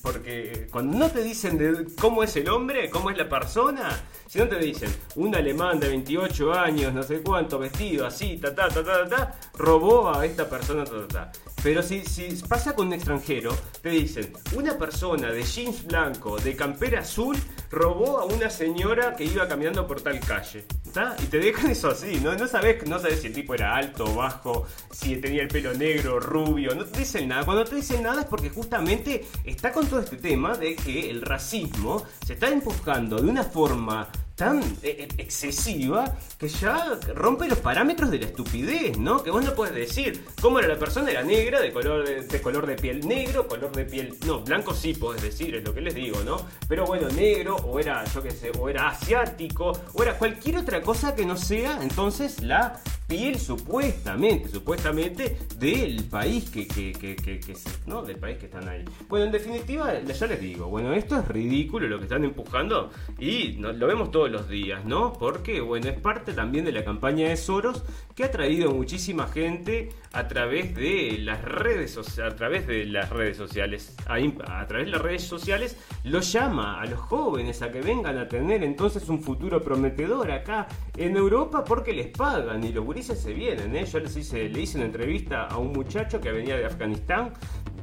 [0.06, 3.88] porque cuando no te dicen cómo es el hombre, cómo es la persona,
[4.28, 8.54] si no te dicen un alemán de 28 años, no sé cuánto, vestido así, ta
[8.54, 11.32] ta ta ta ta, robó a esta persona, ta ta ta.
[11.60, 16.54] Pero si, si pasa con un extranjero, te dicen, una persona de jeans blanco, de
[16.54, 17.36] campera azul,
[17.72, 20.64] robó a una señora que iba caminando por tal calle.
[20.84, 21.16] ¿Está?
[21.20, 22.36] Y te dejan eso así, ¿no?
[22.36, 26.20] No sabes, no sabes si el tipo era alto, bajo, si tenía el pelo negro,
[26.20, 27.44] rubio, no te dicen nada.
[27.44, 32.02] Cuando te dicen nada es porque justamente está con este tema de que el racismo
[32.24, 38.10] se está empujando de una forma tan eh, eh, excesiva que ya rompe los parámetros
[38.10, 39.22] de la estupidez, ¿no?
[39.22, 42.66] Que vos no puedes decir cómo era la persona, era negra, de color de, color
[42.66, 44.14] de piel negro, color de piel.
[44.26, 46.36] No, blanco sí puedes decir, es lo que les digo, ¿no?
[46.68, 50.82] Pero bueno, negro, o era, yo qué sé, o era asiático, o era cualquier otra
[50.82, 57.54] cosa que no sea entonces la piel supuestamente, supuestamente del país que, que, que, que,
[57.86, 58.02] ¿no?
[58.02, 58.84] Del país que están ahí.
[59.08, 63.52] Bueno, en definitiva, ya les digo, bueno, esto es ridículo lo que están empujando y
[63.52, 65.12] lo vemos los días, ¿no?
[65.12, 67.82] Porque, bueno, es parte también de la campaña de Soros
[68.14, 73.10] que ha traído muchísima gente a través de las redes sociales, a través de las
[73.10, 77.80] redes sociales, a, través de las redes sociales, lo llama a los jóvenes a que
[77.80, 82.84] vengan a tener entonces un futuro prometedor acá en Europa porque les pagan y los
[82.84, 83.84] gurises se vienen, ¿eh?
[83.84, 87.32] Yo les hice, le hice una entrevista a un muchacho que venía de Afganistán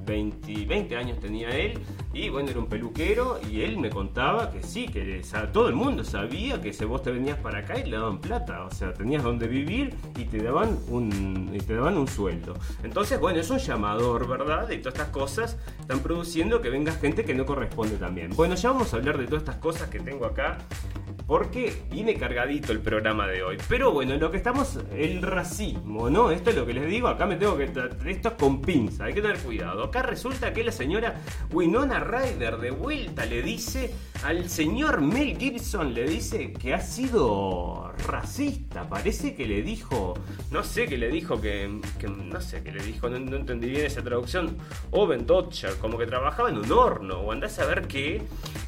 [0.05, 1.79] 20, 20 años tenía él,
[2.13, 6.03] y bueno, era un peluquero, y él me contaba que sí, que todo el mundo
[6.03, 9.23] sabía que si vos te venías para acá y le daban plata, o sea, tenías
[9.23, 12.53] donde vivir y te daban un, y te daban un sueldo.
[12.83, 14.69] Entonces, bueno, es un llamador, ¿verdad?
[14.69, 18.31] Y todas estas cosas están produciendo que venga gente que no corresponde también.
[18.35, 20.57] Bueno, ya vamos a hablar de todas estas cosas que tengo acá
[21.33, 23.57] porque viene cargadito el programa de hoy.
[23.67, 26.29] Pero bueno, en lo que estamos, el racismo, ¿no?
[26.29, 27.63] Esto es lo que les digo, acá me tengo que...
[27.63, 29.85] Esto es con pinza, hay que tener cuidado.
[29.85, 31.15] Acá resulta que la señora
[31.51, 37.91] Winona Ryder de vuelta le dice al señor Mel Gibson, le dice que ha sido
[38.07, 38.87] racista.
[38.87, 40.13] Parece que le dijo,
[40.51, 44.03] no sé, que le dijo que, no sé, que le dijo, no, entendí bien esa
[44.03, 44.55] traducción,
[44.91, 48.21] Oven Dodger, como que trabajaba en un horno, o andás a ver qué,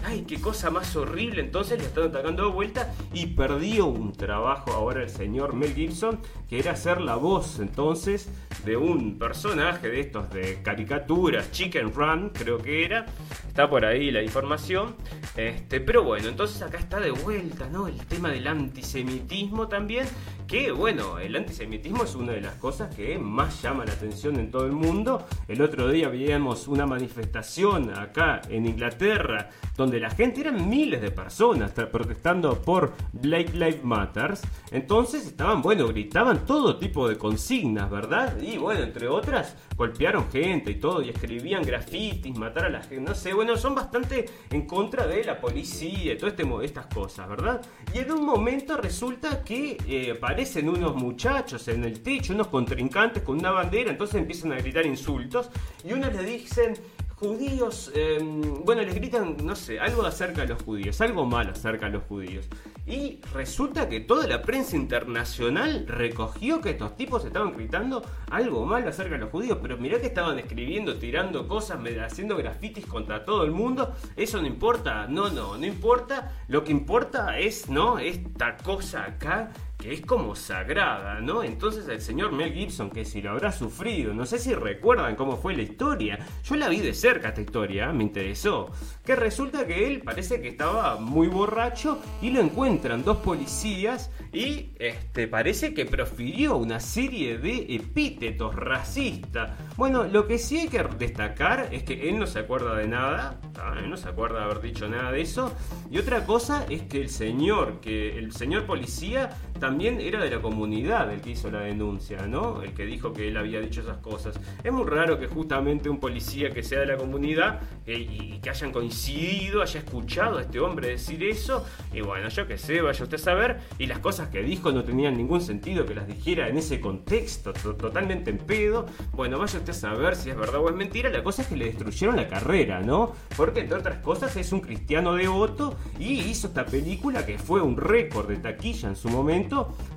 [0.04, 5.04] ay, qué cosa más horrible, entonces le están atacando vuelta y perdió un trabajo ahora
[5.04, 8.30] el señor Mel Gibson, que era ser la voz entonces
[8.63, 13.06] de un personaje de estos de caricaturas, Chicken Run, creo que era,
[13.48, 14.96] está por ahí la información,
[15.36, 17.88] este, pero bueno, entonces acá está de vuelta, ¿no?
[17.88, 20.08] El tema del antisemitismo también,
[20.48, 24.50] que bueno, el antisemitismo es una de las cosas que más llama la atención en
[24.50, 25.28] todo el mundo.
[25.48, 31.12] El otro día veíamos una manifestación acá en Inglaterra, donde la gente eran miles de
[31.12, 34.41] personas protestando por Black Lives Matters.
[34.71, 38.39] Entonces estaban, bueno, gritaban todo tipo de consignas, ¿verdad?
[38.41, 43.02] Y bueno, entre otras, golpearon gente y todo, y escribían grafitis, matar a la gente,
[43.02, 47.28] no sé, bueno, son bastante en contra de la policía y todo este, estas cosas,
[47.28, 47.62] ¿verdad?
[47.93, 53.24] Y en un momento resulta que eh, aparecen unos muchachos en el techo, unos contrincantes
[53.24, 55.50] con una bandera, entonces empiezan a gritar insultos,
[55.84, 56.74] y unos le dicen,
[57.15, 61.86] judíos, em, bueno, les gritan, no sé, algo acerca de los judíos, algo malo acerca
[61.86, 62.45] de los judíos.
[62.86, 68.89] Y resulta que toda la prensa internacional recogió que estos tipos estaban gritando algo malo
[68.89, 73.43] acerca de los judíos, pero mirá que estaban escribiendo, tirando cosas, haciendo grafitis contra todo
[73.43, 73.95] el mundo.
[74.15, 76.34] Eso no importa, no, no, no importa.
[76.47, 77.97] Lo que importa es, ¿no?
[77.97, 79.51] Esta cosa acá
[79.86, 81.43] que es como sagrada, ¿no?
[81.43, 85.38] Entonces el señor Mel Gibson, que si lo habrá sufrido, no sé si recuerdan cómo
[85.38, 88.71] fue la historia, yo la vi de cerca esta historia, me interesó,
[89.06, 94.71] que resulta que él parece que estaba muy borracho y lo encuentran dos policías y
[94.80, 99.52] este, parece que profirió una serie de epítetos racistas.
[99.78, 103.39] Bueno, lo que sí hay que destacar es que él no se acuerda de nada,
[103.78, 105.54] él no se acuerda de haber dicho nada de eso,
[105.91, 110.41] y otra cosa es que el señor, que el señor policía también era de la
[110.41, 112.62] comunidad el que hizo la denuncia, ¿no?
[112.62, 114.39] El que dijo que él había dicho esas cosas.
[114.63, 118.50] Es muy raro que justamente un policía que sea de la comunidad eh, y que
[118.50, 123.04] hayan coincidido, haya escuchado a este hombre decir eso, y bueno, yo qué sé, vaya
[123.04, 126.48] usted a saber, y las cosas que dijo no tenían ningún sentido que las dijera
[126.48, 130.70] en ese contexto, totalmente en pedo, bueno, vaya usted a saber si es verdad o
[130.70, 133.13] es mentira, la cosa es que le destruyeron la carrera, ¿no?
[133.38, 137.78] Porque entre otras cosas es un cristiano devoto y hizo esta película que fue un
[137.78, 139.45] récord de taquilla en su momento,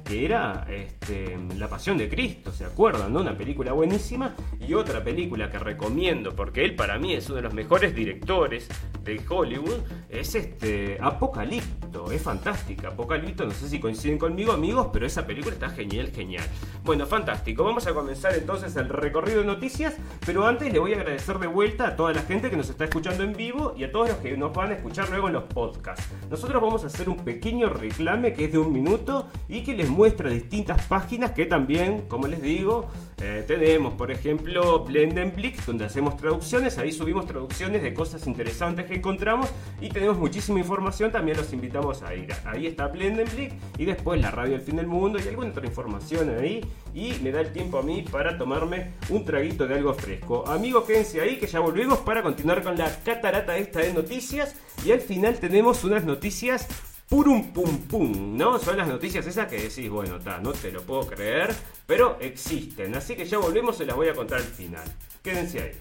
[0.05, 3.13] que era este, La Pasión de Cristo, ¿se acuerdan?
[3.13, 3.21] ¿no?
[3.21, 7.43] Una película buenísima y otra película que recomiendo porque él para mí es uno de
[7.43, 8.69] los mejores directores
[9.05, 12.89] de Hollywood, es este Apocalipto, es fantástica.
[12.89, 16.45] Apocalipto, no sé si coinciden conmigo amigos, pero esa película está genial, genial.
[16.85, 17.65] Bueno, fantástico.
[17.65, 21.47] Vamos a comenzar entonces el recorrido de noticias, pero antes le voy a agradecer de
[21.47, 24.19] vuelta a toda la gente que nos está escuchando en vivo y a todos los
[24.19, 26.07] que nos van a escuchar luego en los podcasts.
[26.31, 29.89] Nosotros vamos a hacer un pequeño reclame que es de un minuto y que les
[29.89, 32.89] muestra distintas páginas que también, como les digo,
[33.21, 36.79] eh, tenemos, por ejemplo, Blendenblick, donde hacemos traducciones.
[36.79, 39.49] Ahí subimos traducciones de cosas interesantes que encontramos
[39.81, 41.11] y tenemos muchísima información.
[41.11, 42.33] También los invitamos a ir.
[42.45, 46.31] Ahí está Blendenblick y después la radio El Fin del Mundo y alguna otra información
[46.39, 46.65] ahí.
[46.95, 50.47] Y me da el tiempo a mí para tomarme un traguito de algo fresco.
[50.47, 54.55] Amigos, quédense ahí que ya volvemos para continuar con la catarata esta de noticias.
[54.85, 56.69] Y al final tenemos unas noticias
[57.09, 58.59] purum pum pum, ¿no?
[58.59, 61.55] Son las noticias esas que decís, bueno, no te lo puedo creer,
[61.87, 62.95] pero existen.
[62.95, 64.85] Así que ya volvemos, se las voy a contar al final.
[65.23, 65.73] Quédense ahí.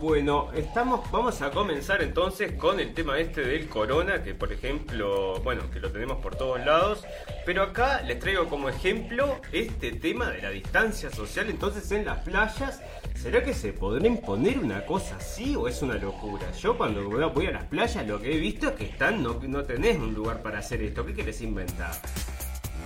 [0.00, 5.40] Bueno, estamos, vamos a comenzar entonces con el tema este del corona, que por ejemplo,
[5.40, 7.04] bueno, que lo tenemos por todos lados,
[7.46, 12.18] pero acá les traigo como ejemplo este tema de la distancia social entonces en las
[12.18, 12.82] playas.
[13.14, 16.50] ¿Será que se podrá imponer una cosa así o es una locura?
[16.60, 19.62] Yo cuando voy a las playas lo que he visto es que están, no, no
[19.62, 21.92] tenés un lugar para hacer esto, ¿qué querés inventar?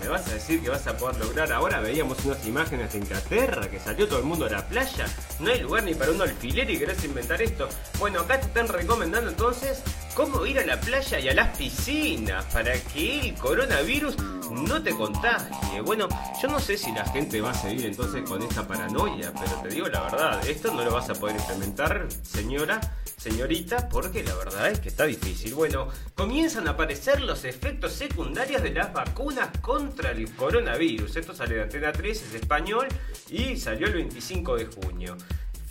[0.01, 1.53] ¿Me vas a decir que vas a poder lograr?
[1.53, 5.07] Ahora veíamos unas imágenes de Inglaterra que salió todo el mundo a la playa.
[5.41, 7.69] No hay lugar ni para un alfiler y querés inventar esto.
[7.99, 9.83] Bueno, acá te están recomendando entonces
[10.15, 14.17] cómo ir a la playa y a las piscinas para que el coronavirus
[14.51, 15.81] no te contagie.
[15.81, 16.09] Bueno,
[16.41, 19.69] yo no sé si la gente va a seguir entonces con esta paranoia, pero te
[19.69, 22.81] digo la verdad, esto no lo vas a poder implementar, señora
[23.17, 25.55] señorita, porque la verdad es que está difícil.
[25.55, 31.17] Bueno, comienzan a aparecer los efectos secundarios de las vacunas contra el coronavirus.
[31.17, 32.89] Esto sale de Antena 3, es español
[33.29, 35.17] y salió el 25 de junio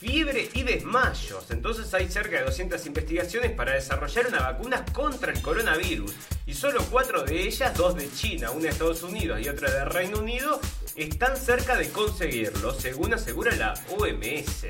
[0.05, 1.49] fiebre y desmayos.
[1.49, 6.13] Entonces hay cerca de 200 investigaciones para desarrollar una vacuna contra el coronavirus.
[6.45, 9.85] Y solo cuatro de ellas, dos de China, una de Estados Unidos y otra de
[9.85, 10.59] Reino Unido,
[10.95, 14.65] están cerca de conseguirlo, según asegura la OMS.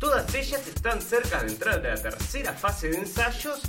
[0.00, 3.60] Todas ellas están cerca de entrar a la tercera fase de ensayos,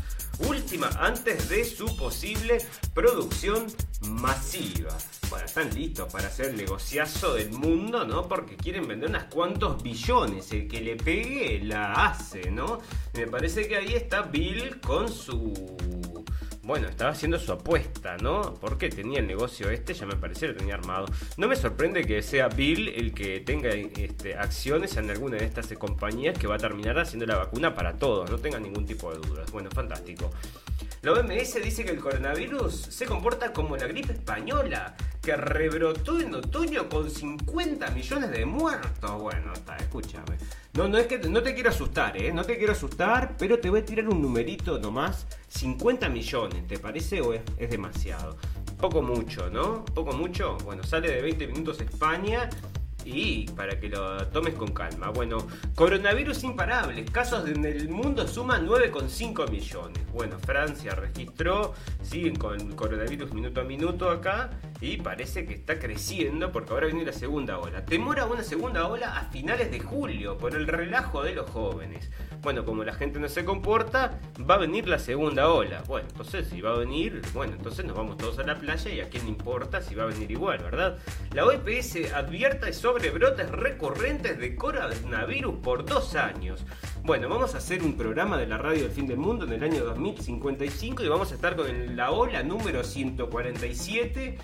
[0.48, 2.60] última antes de su posible
[2.94, 3.68] producción
[4.08, 4.98] masiva.
[5.30, 8.30] Bueno, están listos para hacer el negociazo del mundo, ¿no?
[8.30, 10.50] Porque quieren vender unas cuantos billones.
[10.54, 12.80] El que le pegue la hace, ¿no?
[13.14, 15.76] Me parece que ahí está Bill con su
[16.72, 18.54] bueno, estaba haciendo su apuesta, ¿no?
[18.54, 21.06] Porque tenía el negocio este, ya me parecía lo tenía armado.
[21.36, 25.68] No me sorprende que sea Bill el que tenga este, acciones en alguna de estas
[25.74, 29.18] compañías que va a terminar haciendo la vacuna para todos, no tengan ningún tipo de
[29.18, 29.52] dudas.
[29.52, 30.32] Bueno, fantástico.
[31.04, 36.36] La OMS dice que el coronavirus se comporta como la gripe española, que rebrotó en
[36.36, 39.20] otoño con 50 millones de muertos.
[39.20, 40.38] Bueno, está, escúchame.
[40.74, 42.32] No, no es que no te quiero asustar, ¿eh?
[42.32, 45.26] No te quiero asustar, pero te voy a tirar un numerito nomás.
[45.48, 48.38] 50 millones, ¿te parece o es, es demasiado?
[48.78, 49.84] Poco mucho, ¿no?
[49.86, 50.60] Poco mucho.
[50.64, 52.48] Bueno, sale de 20 minutos España
[53.06, 55.10] y para que lo tomes con calma.
[55.10, 55.38] Bueno,
[55.76, 57.10] coronavirus imparables.
[57.12, 60.00] Casos en el mundo suman 9,5 millones.
[60.14, 64.50] Bueno, Francia registró, siguen con coronavirus minuto a minuto acá
[64.82, 67.86] y parece que está creciendo porque ahora viene la segunda ola.
[67.86, 72.10] Temor a una segunda ola a finales de julio por el relajo de los jóvenes.
[72.42, 74.20] Bueno, como la gente no se comporta,
[74.50, 75.84] va a venir la segunda ola.
[75.88, 79.00] Bueno, entonces si va a venir, bueno, entonces nos vamos todos a la playa y
[79.00, 80.98] a quién le importa si va a venir igual, ¿verdad?
[81.34, 86.66] La OPS advierte sobre brotes recurrentes de coronavirus por dos años.
[87.04, 89.64] Bueno, vamos a hacer un programa de la radio del fin del mundo en el
[89.64, 94.40] año 2055 y vamos a estar con la ola número 147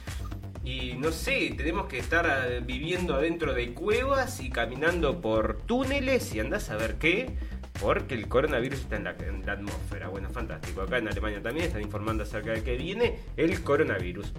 [0.67, 6.35] y no sé, tenemos que estar eh, viviendo adentro de cuevas y caminando por túneles
[6.35, 7.37] y andás a ver qué.
[7.79, 9.11] Porque el coronavirus está en la,
[9.53, 10.09] atmósfera.
[10.09, 10.81] Bueno, fantástico.
[10.81, 14.33] Acá en Alemania también están informando acerca de que viene el coronavirus.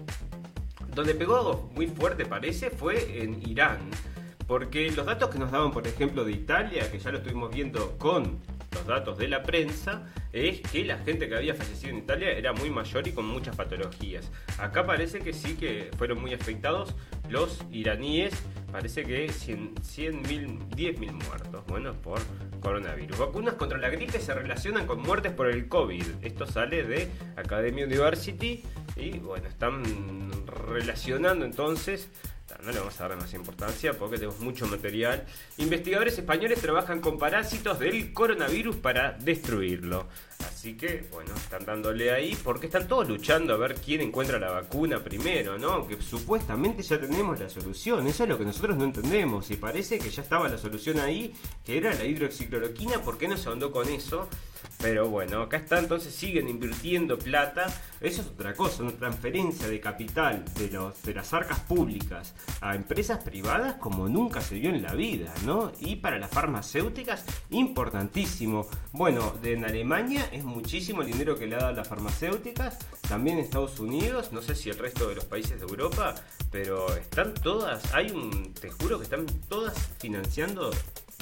[0.95, 3.79] Donde pegó muy fuerte parece fue en Irán.
[4.47, 7.97] Porque los datos que nos daban, por ejemplo, de Italia, que ya lo estuvimos viendo
[7.97, 8.39] con
[8.79, 12.53] los datos de la prensa, es que la gente que había fallecido en Italia era
[12.53, 14.31] muy mayor y con muchas patologías.
[14.59, 16.95] Acá parece que sí que fueron muy afectados
[17.29, 18.35] los iraníes,
[18.71, 22.21] parece que 100, 10.000 muertos, bueno, por
[22.61, 23.19] coronavirus.
[23.19, 26.05] Vacunas contra la gripe se relacionan con muertes por el COVID.
[26.23, 28.63] Esto sale de Academia University
[28.97, 29.83] y bueno, están
[30.47, 32.11] relacionando entonces
[32.63, 35.25] no le vamos a dar más importancia porque tenemos mucho material.
[35.59, 40.09] Investigadores españoles trabajan con parásitos del coronavirus para destruirlo.
[40.47, 44.51] Así que, bueno, están dándole ahí porque están todos luchando a ver quién encuentra la
[44.51, 45.87] vacuna primero, ¿no?
[45.87, 48.07] Que supuestamente ya tenemos la solución.
[48.07, 49.51] Eso es lo que nosotros no entendemos.
[49.51, 51.35] Y parece que ya estaba la solución ahí,
[51.65, 53.03] que era la hidroxicloroquina.
[53.03, 54.29] ¿Por qué no se ahondó con eso?
[54.81, 57.67] Pero bueno, acá está, entonces siguen invirtiendo plata.
[58.01, 63.75] Eso es otra cosa, una transferencia de capital de, las arcas públicas a empresas privadas
[63.75, 65.73] como nunca se vio en la vida, ¿no?
[65.81, 68.69] Y para las farmacéuticas, importantísimo.
[68.93, 72.79] Bueno, en Alemania es muchísimo el dinero que le a las farmacéuticas,
[73.09, 76.15] también en Estados Unidos, no sé si el resto de los países de Europa,
[76.51, 80.71] pero están todas, hay un, te juro que están todas financiando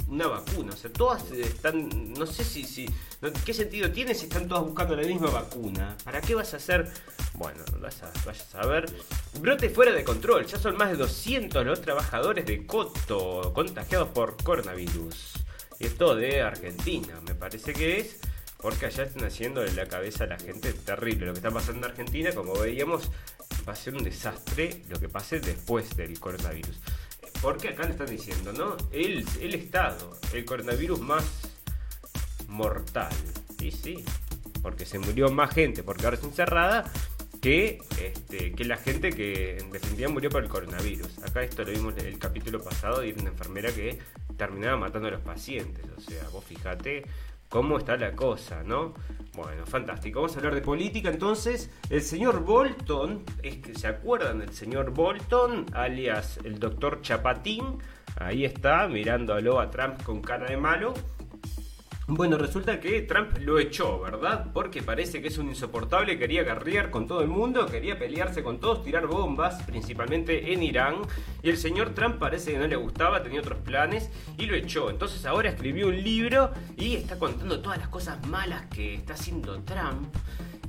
[0.07, 0.73] una vacuna.
[0.73, 2.87] O sea, todas están, no sé si, si,
[3.45, 5.97] ¿qué sentido tiene si están todas buscando la misma vacuna?
[6.03, 6.91] ¿Para qué vas a hacer?
[7.33, 8.89] Bueno, vas a, vayas a ver.
[9.39, 10.45] Brote fuera de control.
[10.45, 15.33] Ya son más de 200 los trabajadores de Coto contagiados por coronavirus.
[15.79, 18.17] Y esto de Argentina, me parece que es.
[18.59, 21.27] Porque allá están haciendo en la cabeza a la gente terrible.
[21.27, 23.11] Lo que está pasando en Argentina, como veíamos,
[23.67, 26.79] va a ser un desastre lo que pase después del coronavirus.
[27.41, 28.77] Porque acá le están diciendo, ¿no?
[28.91, 31.23] El, estado, el coronavirus más
[32.47, 33.13] mortal.
[33.59, 34.05] Sí, sí,
[34.61, 36.89] porque se murió más gente por quedarse encerrada
[37.41, 41.19] que, este, que la gente que en definitiva murió por el coronavirus.
[41.19, 43.99] Acá esto lo vimos en el capítulo pasado de una enfermera que
[44.37, 45.85] terminaba matando a los pacientes.
[45.95, 47.03] O sea, vos fijate
[47.49, 48.93] cómo está la cosa, ¿no?
[49.35, 50.21] Bueno, fantástico.
[50.21, 51.69] Vamos a hablar de política entonces.
[51.89, 57.77] El señor Bolton, es que se acuerdan del señor Bolton, alias el doctor Chapatín.
[58.19, 60.95] Ahí está, mirándolo a Trump con cara de malo.
[62.09, 64.47] Bueno, resulta que Trump lo echó, ¿verdad?
[64.53, 68.61] Porque parece que es un insoportable, quería guerrear con todo el mundo, quería pelearse con
[68.61, 71.01] todos, tirar bombas, principalmente en Irán.
[71.43, 74.89] Y el señor Trump parece que no le gustaba, tenía otros planes y lo echó.
[74.89, 79.61] Entonces ahora escribió un libro y está contando todas las cosas malas que está haciendo
[79.63, 80.15] Trump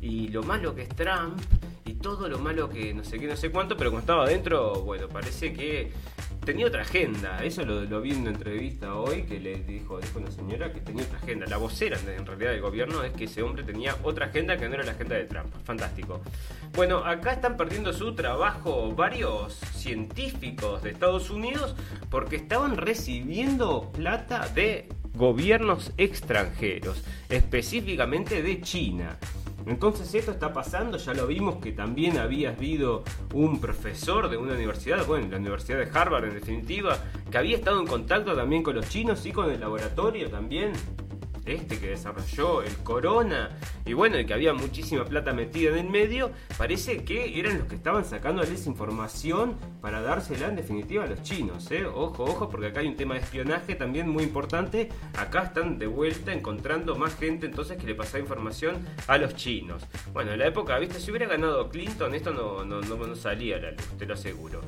[0.03, 1.41] y lo malo que es Trump
[1.85, 4.83] y todo lo malo que no sé qué, no sé cuánto, pero cuando estaba adentro,
[4.83, 5.93] bueno, parece que
[6.49, 7.45] tenía otra agenda.
[7.45, 11.05] Eso lo, vi en una entrevista hoy que le dijo, dijo una señora que tenía
[11.05, 11.45] otra agenda.
[11.47, 14.77] La vocera en realidad del gobierno es que ese hombre tenía otra agenda que no
[14.77, 15.53] era la agenda de Trump.
[15.65, 16.23] Fantástico.
[16.75, 21.77] Bueno, acá están perdiendo su trabajo varios científicos de Estados Unidos
[22.09, 29.19] porque estaban recibiendo plata de gobiernos extranjeros, específicamente de China.
[29.69, 33.05] Entonces esto está pasando, ya lo vimos que también había habido
[33.35, 36.99] un profesor de una universidad, bueno, la Universidad de Harvard en definitiva,
[37.31, 40.73] que había estado en contacto también con los chinos y con el laboratorio también
[41.49, 43.51] este que desarrolló el Corona,
[43.85, 47.69] y bueno, y que había muchísima plata metida en el medio, parece que eran los
[47.69, 51.71] que estaban sacando esa información para dársela en definitiva a los chinos.
[51.71, 51.87] ¿eh?
[51.87, 54.91] Ojo, ojo, porque acá hay un tema de espionaje también muy importante.
[55.17, 58.77] Acá están de vuelta encontrando más gente entonces que le pasaba información
[59.07, 59.87] a los chinos.
[60.13, 63.61] Bueno, en la época, viste, si hubiera ganado Clinton, esto no, no, no, salía a
[63.61, 64.61] la luz, te lo aseguro.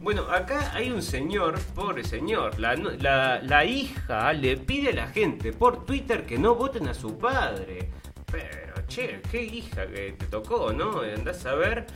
[0.00, 5.06] Bueno, acá hay un señor, pobre señor, la, la, la hija le pide a la
[5.08, 7.90] gente por Twitter que no voten a su padre.
[8.30, 11.00] Pero, che, qué hija que te tocó, ¿no?
[11.00, 11.86] Andás a ver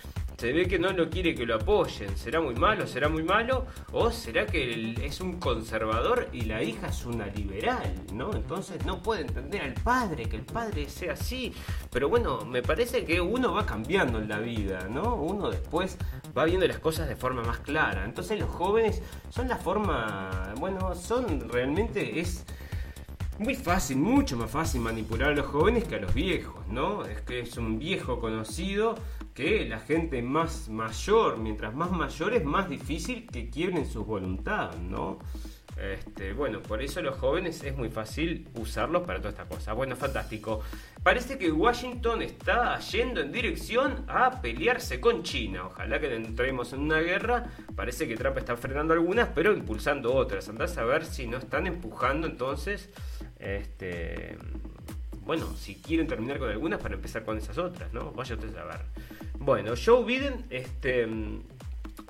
[0.42, 2.16] se ve que no lo quiere que lo apoyen.
[2.16, 2.84] ¿Será muy malo?
[2.88, 3.64] ¿Será muy malo?
[3.92, 7.94] ¿O será que es un conservador y la hija es una liberal?
[8.12, 8.34] ¿No?
[8.34, 11.54] Entonces no puede entender al padre, que el padre sea así.
[11.92, 15.14] Pero bueno, me parece que uno va cambiando en la vida, ¿no?
[15.14, 15.96] Uno después
[16.36, 18.04] va viendo las cosas de forma más clara.
[18.04, 22.44] Entonces los jóvenes son la forma, bueno, son realmente es
[23.38, 27.04] muy fácil, mucho más fácil manipular a los jóvenes que a los viejos, ¿no?
[27.04, 28.94] Es que es un viejo conocido
[29.34, 34.78] que la gente más mayor, mientras más mayor es más difícil que quiebren sus voluntades,
[34.80, 35.18] ¿no?
[35.76, 39.72] Este, bueno, por eso los jóvenes es muy fácil usarlos para toda esta cosa.
[39.72, 40.60] Bueno, fantástico.
[41.02, 45.66] Parece que Washington está yendo en dirección a pelearse con China.
[45.66, 47.46] Ojalá que entremos en una guerra.
[47.74, 50.48] Parece que Trump está frenando algunas, pero impulsando otras.
[50.48, 52.88] Andás a ver si no están empujando entonces.
[53.40, 54.38] Este,
[55.24, 58.12] bueno, si quieren terminar con algunas para empezar con esas otras, ¿no?
[58.12, 58.80] Vaya a ver.
[59.40, 61.08] Bueno, Joe Biden, este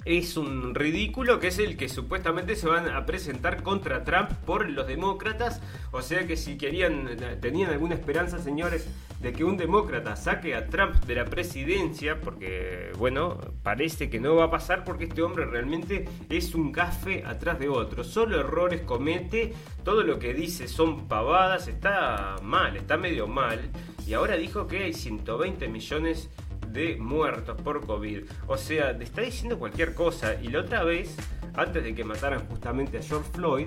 [0.05, 4.69] es un ridículo que es el que supuestamente se van a presentar contra Trump por
[4.69, 5.61] los demócratas.
[5.91, 7.09] O sea que si querían,
[7.41, 8.89] tenían alguna esperanza, señores,
[9.21, 14.35] de que un demócrata saque a Trump de la presidencia, porque bueno, parece que no
[14.35, 18.03] va a pasar porque este hombre realmente es un gafe atrás de otro.
[18.03, 19.53] Solo errores comete,
[19.85, 23.71] todo lo que dice son pavadas, está mal, está medio mal.
[24.07, 26.52] Y ahora dijo que hay 120 millones de
[26.99, 28.25] muertos por COVID.
[28.47, 30.35] O sea, está diciendo cualquier cosa.
[30.41, 31.17] Y la otra vez,
[31.55, 33.67] antes de que mataran justamente a George Floyd,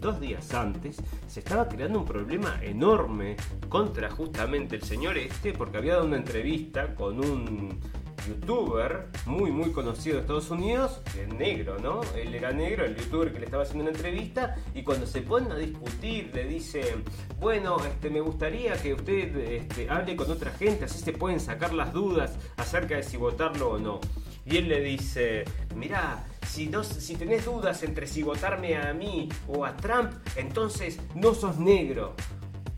[0.00, 0.96] dos días antes,
[1.28, 3.36] se estaba creando un problema enorme
[3.68, 7.78] contra justamente el señor este, porque había dado una entrevista con un
[8.26, 11.00] youtuber muy muy conocido de Estados Unidos,
[11.38, 12.00] negro, ¿no?
[12.14, 15.52] Él era negro, el youtuber que le estaba haciendo una entrevista, y cuando se ponen
[15.52, 16.96] a discutir le dice,
[17.38, 21.72] bueno, este, me gustaría que usted este, hable con otra gente, así se pueden sacar
[21.72, 24.00] las dudas acerca de si votarlo o no.
[24.46, 25.44] Y él le dice,
[25.76, 30.98] mirá, si, no, si tenés dudas entre si votarme a mí o a Trump, entonces
[31.14, 32.14] no sos negro.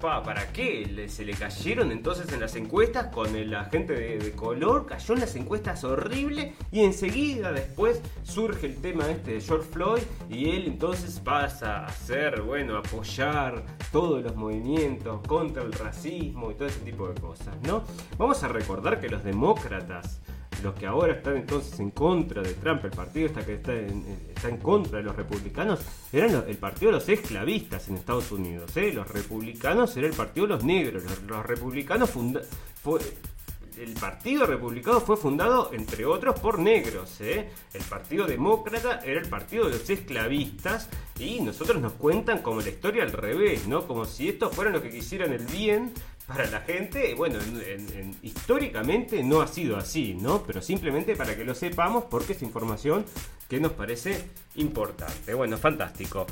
[0.02, 1.06] ¿Para qué?
[1.08, 5.36] se le cayeron entonces en las encuestas con el agente de, color, cayó en las
[5.36, 11.20] encuestas horrible y enseguida después surge el tema este de George Floyd y él entonces
[11.20, 17.08] pasa a hacer, bueno, apoyar todos los movimientos contra el racismo y todo ese tipo
[17.08, 17.84] de cosas, ¿no?
[18.18, 20.20] Vamos a recordar que los demócratas
[20.62, 24.04] los que ahora están entonces en contra de Trump, el partido está que está en,
[24.34, 25.80] está en contra de los republicanos,
[26.12, 28.76] eran el partido de los esclavistas en Estados Unidos.
[28.76, 28.92] ¿eh?
[28.92, 31.04] Los republicanos era el partido de los negros.
[31.26, 32.10] Los, republicanos
[33.78, 37.20] el Partido Republicano fue fundado, entre otros, por negros.
[37.20, 37.48] ¿eh?
[37.72, 40.88] El Partido Demócrata era el partido de los esclavistas
[41.18, 43.86] y nosotros nos cuentan como la historia al revés, ¿no?
[43.86, 45.92] Como si estos fueran los que quisieran el bien
[46.26, 47.14] para la gente.
[47.14, 47.38] Bueno,
[48.22, 50.42] históricamente no ha sido así, ¿no?
[50.42, 53.04] Pero simplemente para que lo sepamos porque es información
[53.48, 55.34] que nos parece importante.
[55.34, 56.26] Bueno, fantástico.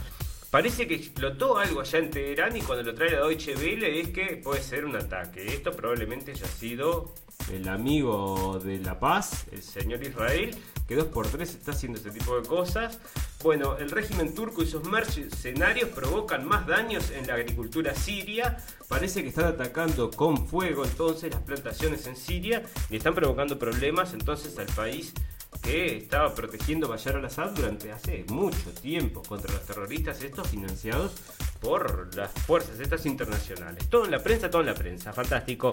[0.50, 4.08] Parece que explotó algo allá en Teherán y cuando lo trae la Deutsche Welle es
[4.08, 5.46] que puede ser un ataque.
[5.46, 7.14] Esto probablemente haya sido
[7.52, 10.56] el amigo de la paz, el señor Israel,
[10.90, 12.98] que dos por tres está haciendo este tipo de cosas.
[13.44, 18.56] Bueno, el régimen turco y sus mercenarios provocan más daños en la agricultura siria.
[18.88, 24.14] Parece que están atacando con fuego entonces las plantaciones en Siria y están provocando problemas
[24.14, 25.12] entonces al país
[25.62, 31.12] que estaba protegiendo Bayar al-Assad durante hace mucho tiempo contra los terroristas estos financiados
[31.60, 33.88] por las fuerzas estas internacionales.
[33.88, 35.70] Todo en la prensa, todo en la prensa, fantástico.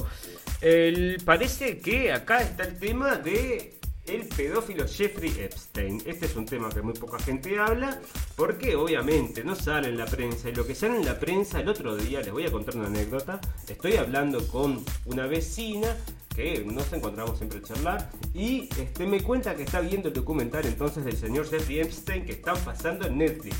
[0.61, 3.76] El, parece que acá está el tema de
[4.08, 6.01] el pedófilo Jeffrey Epstein.
[6.05, 7.99] Este es un tema que muy poca gente habla,
[8.36, 10.49] porque obviamente no sale en la prensa.
[10.49, 12.88] Y lo que sale en la prensa el otro día, les voy a contar una
[12.88, 13.39] anécdota.
[13.68, 15.95] Estoy hablando con una vecina
[16.36, 20.68] que nos encontramos siempre a charlar y este, me cuenta que está viendo el documental
[20.68, 23.55] entonces del señor Jeffrey Epstein que están pasando en Netflix.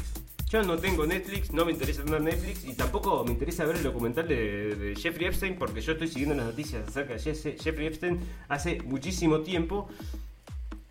[0.50, 3.84] Yo no tengo Netflix, no me interesa tener Netflix y tampoco me interesa ver el
[3.84, 8.80] documental de, Jeffrey Epstein porque yo estoy siguiendo las noticias acerca de Jeffrey Epstein hace
[8.84, 9.90] muchísimo tiempo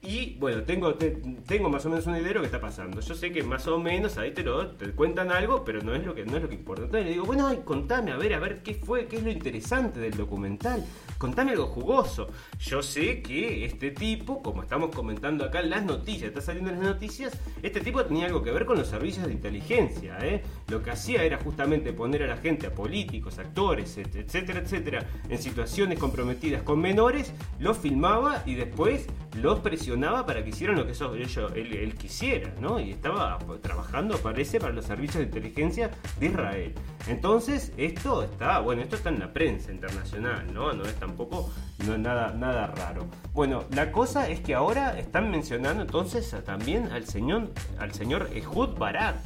[0.06, 3.00] y bueno, tengo, tengo más o menos una idea de lo que está pasando.
[3.00, 6.14] Yo sé que más o menos ahí te lo cuentan algo, pero no es lo
[6.14, 6.86] que, no es lo que importa.
[6.98, 10.16] Le digo, bueno, contame, a ver, a ver qué fue, qué es lo interesante del
[10.16, 10.84] documental.
[11.18, 12.28] Contame algo jugoso.
[12.60, 16.78] Yo sé que este tipo, como estamos comentando acá en las noticias, está saliendo en
[16.78, 20.18] las noticias, este tipo tenía algo que ver con los servicios de inteligencia.
[20.22, 20.44] ¿eh?
[20.68, 25.38] Lo que hacía era justamente poner a la gente, a políticos, actores, etcétera, etcétera, en
[25.42, 29.06] situaciones comprometidas con menores, los filmaba y después
[29.42, 31.14] los presionaba para que hicieran lo que eso,
[31.54, 32.78] él, quisiera, ¿no?
[32.78, 35.90] Y estaba trabajando, parece, para los servicios de inteligencia
[36.20, 36.74] de Israel.
[37.08, 40.72] Entonces, esto está, bueno, esto está en la prensa internacional, ¿no?
[40.72, 41.50] No es tampoco
[41.86, 43.06] no nada, nada raro.
[43.32, 48.76] Bueno, la cosa es que ahora están mencionando entonces también al señor, al señor Ehud
[48.78, 49.16] Barak.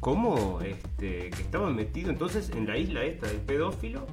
[0.00, 4.06] Como este, que estaba metido entonces en la isla esta del pedófilo,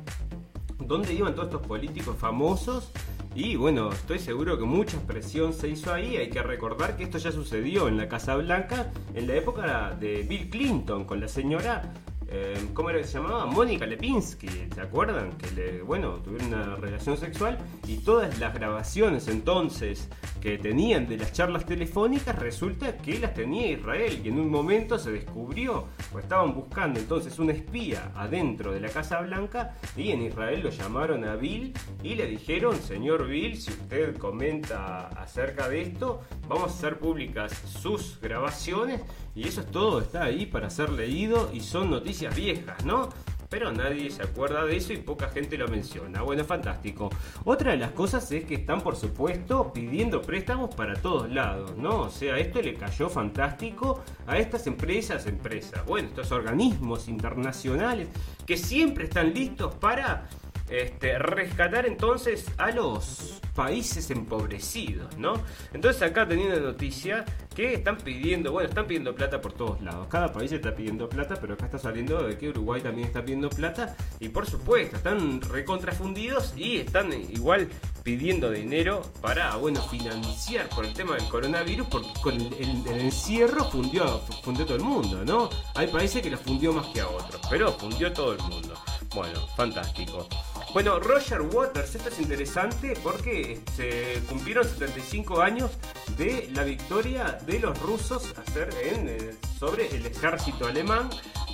[0.80, 2.92] donde iban todos estos políticos famosos
[3.36, 6.16] y bueno, estoy seguro que mucha presión se hizo ahí.
[6.16, 10.24] Hay que recordar que esto ya sucedió en la Casa Blanca en la época de
[10.24, 11.94] Bill Clinton con la señora
[12.28, 13.46] eh, ¿cómo era que se llamaba?
[13.46, 15.38] Mónica Lepinsky, ¿se acuerdan?
[15.38, 20.10] Que le, bueno, tuvieron una relación sexual y todas las grabaciones entonces
[20.42, 24.98] que tenían de las charlas telefónicas resulta que las tenía Israel y en un momento
[24.98, 30.24] se descubrió o estaban buscando entonces un espía adentro de la Casa Blanca y en
[30.24, 35.82] Israel lo llamaron a Bill y le dijeron, señor Bill, si usted comenta acerca de
[35.82, 37.52] esto, vamos a hacer públicas
[37.82, 39.02] sus grabaciones
[39.36, 43.10] y eso es todo, está ahí para ser leído y son noticias viejas, ¿no?
[43.50, 46.22] Pero nadie se acuerda de eso y poca gente lo menciona.
[46.24, 47.10] Bueno, fantástico.
[47.44, 52.02] Otra de las cosas es que están, por supuesto, pidiendo préstamos para todos lados, ¿no?
[52.02, 58.08] O sea, esto le cayó fantástico a estas empresas, empresas, bueno, estos organismos internacionales
[58.46, 60.28] que siempre están listos para
[60.70, 65.34] este, rescatar entonces a los países empobrecidos, ¿no?
[65.74, 67.24] Entonces acá teniendo noticia
[67.56, 70.08] que están pidiendo, bueno, están pidiendo plata por todos lados.
[70.10, 73.50] Cada país está pidiendo plata, pero acá está saliendo de que Uruguay también está pidiendo
[73.50, 73.96] plata.
[74.20, 77.70] Y por supuesto, están recontrafundidos y están igual
[78.04, 84.20] pidiendo dinero para, bueno, financiar por el tema del coronavirus, porque con el, encierro fundió,
[84.44, 85.50] fundió todo el mundo, ¿no?
[85.76, 88.76] Hay países que lo fundió más que a otros, pero fundió todo el mundo.
[89.14, 90.28] Bueno, fantástico.
[90.76, 95.72] Bueno, Roger Waters, esto es interesante porque se cumplieron 75 años
[96.18, 101.10] de la victoria de los rusos eh, sobre el ejército alemán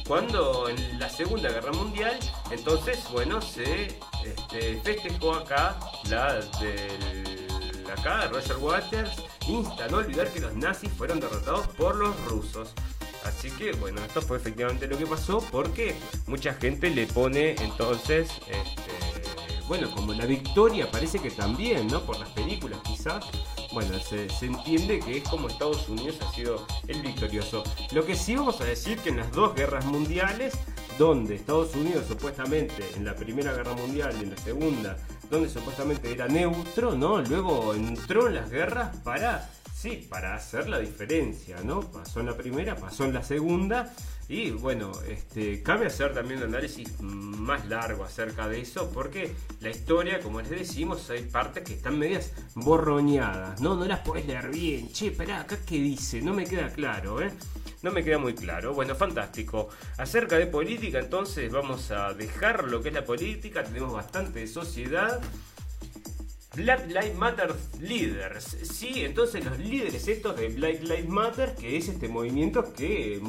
[0.07, 2.17] cuando en la Segunda Guerra Mundial,
[2.49, 3.95] entonces, bueno, se
[4.25, 10.91] este, festejó acá la del acá Roger Waters insta a no olvidar que los nazis
[10.93, 12.73] fueron derrotados por los rusos.
[13.25, 15.95] Así que bueno, esto fue efectivamente lo que pasó porque
[16.27, 18.91] mucha gente le pone entonces este,
[19.71, 22.01] bueno, como la victoria parece que también, ¿no?
[22.01, 23.23] Por las películas quizás,
[23.71, 27.63] bueno, se, entiende que es como Estados Unidos ha sido el victorioso.
[27.93, 30.55] Lo que sí vamos a decir que en las dos guerras mundiales,
[30.97, 34.97] donde Estados Unidos supuestamente en la Primera Guerra Mundial y en la Segunda,
[35.29, 37.21] donde supuestamente era neutro, ¿no?
[37.21, 39.49] Luego entró en las guerras para
[39.81, 41.81] sí, para hacer la diferencia, ¿no?
[41.81, 43.91] Pasó en la primera, pasó en la segunda
[44.29, 49.71] y bueno, este, cabe hacer también un análisis más largo acerca de eso, porque la
[49.71, 53.75] historia, como les decimos, hay partes que están medias borroñadas, ¿no?
[53.75, 54.91] No las puedes leer bien.
[54.91, 57.31] Che, espera, acá qué dice, no me queda claro, ¿eh?
[57.81, 58.75] No me queda muy claro.
[58.75, 59.69] Bueno, fantástico.
[59.97, 64.47] Acerca de política, entonces vamos a dejar lo que es la política, tenemos bastante de
[64.47, 65.19] sociedad.
[66.55, 68.57] Black Lives Matter Leaders.
[68.63, 73.21] Sí, entonces los líderes estos de Black Lives Matter, que es este movimiento que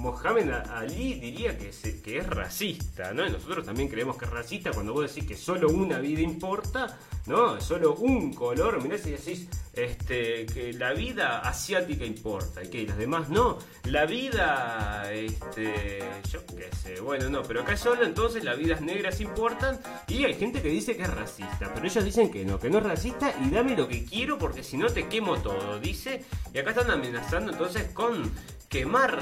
[0.00, 3.26] Mohamed Ali diría que es, racista, ¿no?
[3.26, 6.98] Y nosotros también creemos que es racista cuando vos decís que solo una vida importa,
[7.26, 7.60] ¿no?
[7.60, 12.96] Solo un color, mirá si decís este, que la vida asiática importa y que las
[12.96, 13.58] demás no.
[13.84, 19.20] La vida, este, yo qué sé, bueno, no, pero acá solo entonces las vidas negras
[19.20, 19.78] importan
[20.08, 22.78] y hay gente que dice que es racista, pero ellos dicen que no, que no
[22.78, 26.24] es racista y dame lo que quiero porque si no te quemo todo, dice.
[26.54, 28.32] Y acá están amenazando entonces con
[28.70, 29.20] quemar,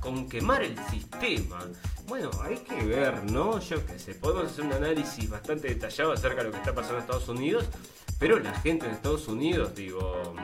[0.00, 1.58] con quemar el sistema.
[2.06, 3.58] Bueno, hay que ver, ¿no?
[3.60, 6.98] Yo qué sé, podemos hacer un análisis bastante detallado acerca de lo que está pasando
[6.98, 7.66] en Estados Unidos,
[8.18, 10.34] pero la gente en Estados Unidos, digo,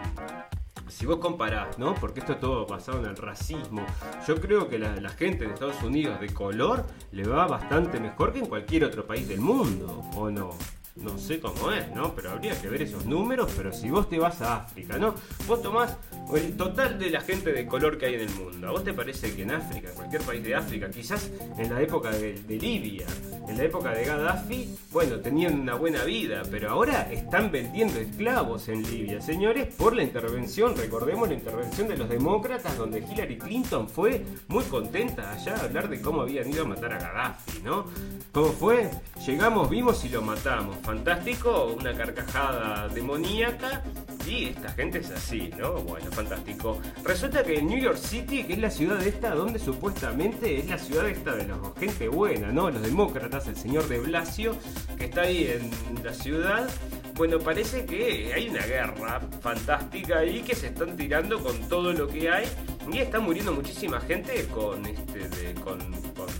[0.88, 1.94] si vos comparás, ¿no?
[1.94, 3.86] Porque esto todo basado en el racismo,
[4.26, 8.32] yo creo que la, la, gente en Estados Unidos de color le va bastante mejor
[8.32, 10.50] que en cualquier otro país del mundo, ¿o no?
[10.96, 12.14] No sé cómo es, ¿no?
[12.14, 15.14] Pero habría que ver esos números, pero si vos te vas a África, ¿no?
[15.46, 15.96] Vos tomás
[16.36, 18.68] el total de la gente de color que hay en el mundo.
[18.68, 21.80] ¿A vos te parece que en África, en cualquier país de África, quizás en la
[21.80, 23.06] época de, Libia,
[23.48, 28.68] en la época de Gaddafi, bueno, tenían una buena vida, pero ahora están vendiendo esclavos
[28.68, 33.88] en Libia, señores, por la intervención, recordemos la intervención de los demócratas, donde Hillary Clinton
[33.88, 37.86] fue muy contenta allá a hablar de cómo habían ido a matar a Gaddafi, ¿no?
[38.32, 38.90] ¿Cómo fue?
[39.26, 43.82] Llegamos, vimos y lo matamos fantástico, una carcajada demoníaca
[44.26, 45.74] y esta gente es así, ¿no?
[45.82, 46.80] Bueno, fantástico.
[47.04, 51.08] Resulta que New York City, que es la ciudad esta donde supuestamente es la ciudad
[51.08, 52.70] esta de los gente buena, ¿no?
[52.70, 54.56] Los demócratas, el señor de Blasio,
[54.96, 56.68] que está ahí en la ciudad.
[57.14, 62.08] Bueno, parece que hay una guerra fantástica ahí que se están tirando con todo lo
[62.08, 62.46] que hay
[62.90, 65.78] y está muriendo muchísima gente con, este, con,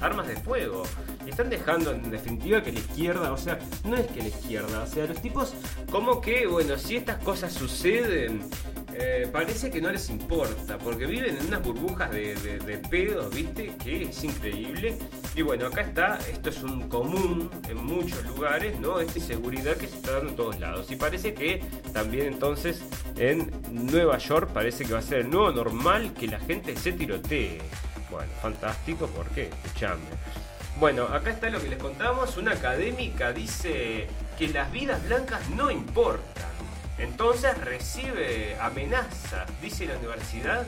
[0.01, 0.85] armas de fuego.
[1.33, 4.87] Están dejando en definitiva que la izquierda, o sea, no es que la izquierda, o
[4.87, 5.55] sea, los tipos
[5.91, 8.43] como que, bueno, si estas cosas suceden,
[8.93, 13.73] eh, parece que no les importa, porque viven en unas burbujas de, de, pedos, ¿viste?
[13.83, 14.99] Que es increíble.
[15.35, 19.01] Y bueno, acá está, esto es un común en muchos lugares, ¿no?
[19.01, 20.91] Esta inseguridad que se está dando en todos lados.
[20.91, 21.65] Y parece que
[21.95, 22.83] también entonces
[23.17, 26.93] en Nueva York parece que va a ser el nuevo normal que la gente se
[26.93, 27.59] tirotee.
[28.11, 30.42] Bueno, fantástico, porque Escuchame.
[30.77, 32.37] Bueno, acá está lo que les contamos.
[32.37, 34.09] Una académica dice
[34.39, 36.51] que las vidas blancas no importan.
[36.99, 40.67] Entonces recibe amenazas, dice la universidad,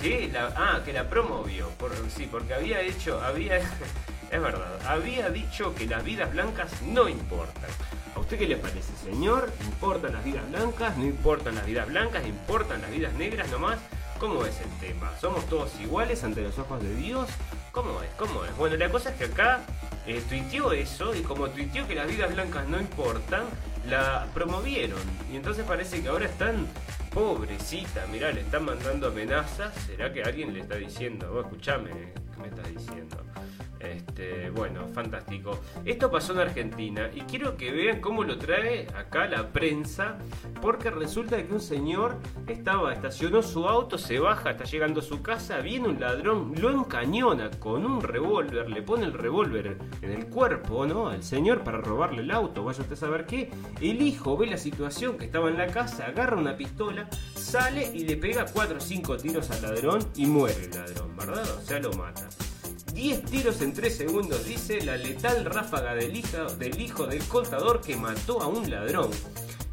[0.00, 1.68] que la, ah, que la promovió.
[2.14, 3.56] Sí, porque había hecho, había,
[4.30, 7.70] es verdad, había dicho que las vidas blancas no importan.
[8.14, 9.52] ¿A usted qué le parece, señor?
[9.64, 10.96] ¿Importan las vidas blancas?
[10.96, 12.26] ¿No importan las vidas blancas?
[12.26, 13.78] ¿Importan las vidas negras nomás?
[14.18, 15.12] ¿Cómo es el tema?
[15.20, 17.28] ¿Somos todos iguales ante los ojos de Dios?
[17.76, 18.08] ¿Cómo es?
[18.16, 18.56] ¿Cómo es?
[18.56, 19.60] Bueno, la cosa es que acá
[20.06, 23.44] eh, tuiteó eso y como tuiteó que las vidas blancas no importan,
[23.86, 24.98] la promovieron.
[25.30, 26.66] Y entonces parece que ahora están
[27.12, 29.74] pobrecita, mirá, le están mandando amenazas.
[29.84, 33.18] ¿Será que alguien le está diciendo, vos escuchame, ¿qué me estás diciendo?
[33.80, 35.60] Este, bueno, fantástico.
[35.84, 40.18] Esto pasó en Argentina y quiero que vean cómo lo trae acá la prensa,
[40.62, 42.16] porque resulta que un señor
[42.46, 46.70] estaba, estacionó su auto, se baja, está llegando a su casa, viene un ladrón, lo
[46.70, 51.08] encañona con un revólver, le pone el revólver en el cuerpo, ¿no?
[51.08, 53.50] Al señor para robarle el auto, vaya usted a saber qué.
[53.80, 58.00] El hijo ve la situación que estaba en la casa, agarra una pistola, sale y
[58.00, 61.44] le pega 4 o 5 tiros al ladrón y muere el ladrón, ¿verdad?
[61.58, 62.28] O sea, lo mata.
[62.96, 68.40] 10 tiros en 3 segundos, dice la letal ráfaga del hijo, del contador que mató
[68.40, 69.10] a un ladrón.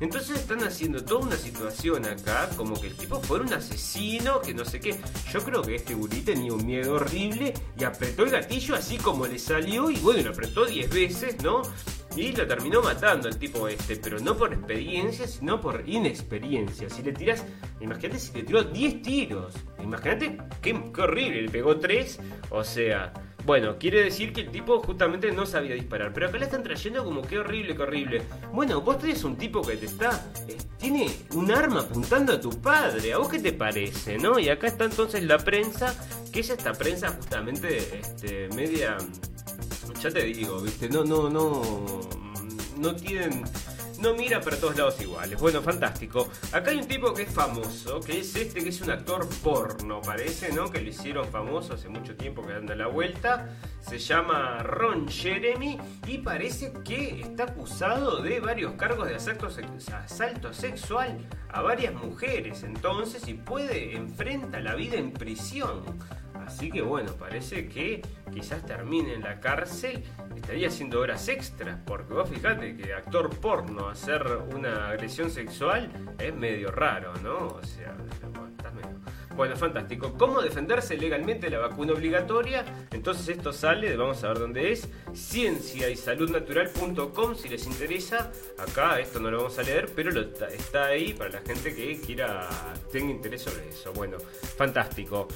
[0.01, 4.53] Entonces están haciendo toda una situación acá, como que el tipo fuera un asesino, que
[4.53, 4.99] no sé qué.
[5.31, 9.25] Yo creo que este gurí tenía un miedo horrible y apretó el gatillo así como
[9.25, 11.61] le salió y bueno, lo apretó 10 veces, ¿no?
[12.15, 16.89] Y lo terminó matando el tipo este, pero no por experiencia, sino por inexperiencia.
[16.89, 17.43] Si le tiras,
[17.81, 19.53] imagínate si le tiró 10 tiros.
[19.81, 22.19] Imagínate qué, horrible, le pegó 3,
[22.51, 23.11] o sea,
[23.45, 26.13] bueno, quiere decir que el tipo justamente no sabía disparar.
[26.13, 28.21] Pero acá le están trayendo como que horrible, que horrible.
[28.53, 30.31] Bueno, vos tenés un tipo que te está.
[30.47, 33.13] Eh, tiene un arma apuntando a tu padre.
[33.13, 34.39] ¿A vos qué te parece, no?
[34.39, 35.93] Y acá está entonces la prensa,
[36.31, 38.97] que es esta prensa justamente este, media.
[40.01, 40.89] Ya te digo, ¿viste?
[40.89, 41.61] No, no, no.
[42.77, 43.43] No tienen
[44.03, 45.39] no mira para todos lados iguales.
[45.39, 46.29] Bueno, fantástico.
[46.51, 50.01] Acá hay un tipo que es famoso, que es este, que es un actor porno,
[50.01, 50.69] parece, ¿no?
[50.69, 53.55] Que lo hicieron famoso hace mucho tiempo que anda la vuelta.
[53.79, 60.53] Se llama Ron Jeremy y parece que está acusado de varios cargos de asalto, asalto
[60.53, 62.63] sexual a varias mujeres.
[62.63, 65.81] Entonces, y puede, enfrenta la vida en prisión.
[66.45, 68.01] Así que bueno, parece que
[68.33, 70.03] quizás termine en la cárcel,
[70.35, 76.33] estaría haciendo horas extras, porque vos fijate que actor porno hacer una agresión sexual es
[76.33, 77.47] medio raro, ¿no?
[77.47, 78.93] O sea, estás medio...
[79.35, 80.13] Bueno, fantástico.
[80.15, 82.63] ¿Cómo defenderse legalmente la vacuna obligatoria?
[82.91, 88.31] Entonces esto sale, vamos a ver dónde es, ciencia y saludnatural.com si les interesa.
[88.59, 92.47] Acá esto no lo vamos a leer, pero está ahí para la gente que quiera,
[92.91, 93.91] tenga interés sobre eso.
[93.93, 94.17] Bueno,
[94.55, 95.27] fantástico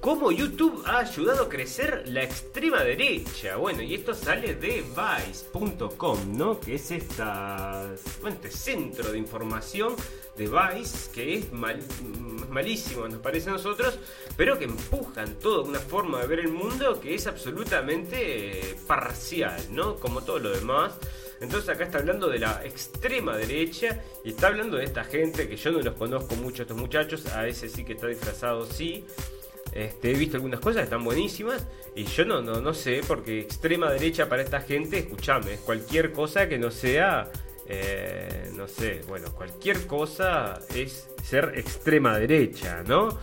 [0.00, 3.56] cómo YouTube ha ayudado a crecer la extrema derecha.
[3.56, 6.60] Bueno, y esto sale de Vice.com, ¿no?
[6.60, 7.86] Que es esta,
[8.20, 9.94] bueno, este centro de información
[10.36, 13.98] de Vice que es malísimo, nos parece a nosotros,
[14.36, 19.96] pero que empujan toda una forma de ver el mundo que es absolutamente parcial, ¿no?
[19.96, 20.92] Como todo lo demás.
[21.40, 25.56] Entonces acá está hablando de la extrema derecha y está hablando de esta gente que
[25.56, 29.04] yo no los conozco mucho, estos muchachos, a ese sí que está disfrazado, sí.
[29.76, 31.66] Este, he visto algunas cosas, están buenísimas.
[31.94, 36.12] Y yo no, no, no sé, porque extrema derecha para esta gente, escúchame, es cualquier
[36.12, 37.30] cosa que no sea,
[37.66, 43.18] eh, no sé, bueno, cualquier cosa es ser extrema derecha, ¿no?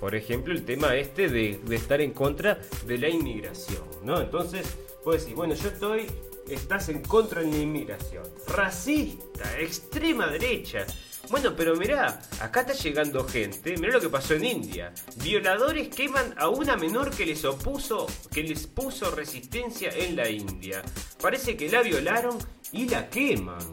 [0.00, 4.20] Por ejemplo, el tema este de, estar en contra de la inmigración, ¿no?
[4.20, 4.66] Entonces,
[5.04, 6.06] puedes decir, bueno, yo estoy,
[6.48, 8.24] estás en contra de la inmigración.
[8.48, 10.84] Racista, extrema derecha.
[11.30, 14.92] Bueno, pero mirá, acá está llegando gente, mirá lo que pasó en India.
[15.16, 20.82] Violadores queman a una menor que les opuso, que les puso resistencia en la India.
[21.20, 22.38] Parece que la violaron
[22.72, 23.72] y la queman.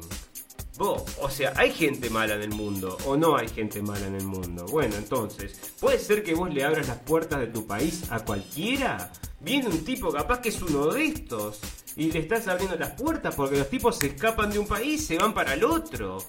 [0.80, 4.24] O sea, ¿hay gente mala en el mundo o no hay gente mala en el
[4.24, 4.66] mundo?
[4.66, 9.12] Bueno, entonces, ¿puede ser que vos le abras las puertas de tu país a cualquiera?
[9.42, 11.60] Viene un tipo capaz que es uno de estos
[11.96, 15.18] y le estás abriendo las puertas porque los tipos se escapan de un país, se
[15.18, 16.20] van para el otro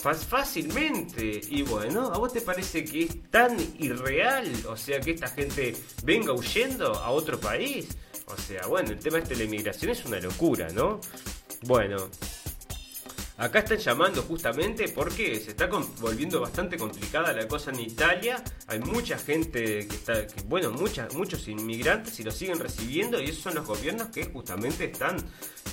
[0.00, 1.40] fácilmente.
[1.48, 4.50] Y bueno, ¿a vos te parece que es tan irreal?
[4.68, 7.88] O sea, que esta gente venga huyendo a otro país.
[8.26, 11.00] O sea, bueno, el tema este de la inmigración es una locura, ¿no?
[11.62, 12.08] Bueno,
[13.40, 15.66] Acá están llamando justamente porque se está
[15.98, 18.44] volviendo bastante complicada la cosa en Italia.
[18.66, 23.44] Hay mucha gente que está, bueno, muchas, muchos inmigrantes y los siguen recibiendo y esos
[23.44, 25.16] son los gobiernos que justamente están,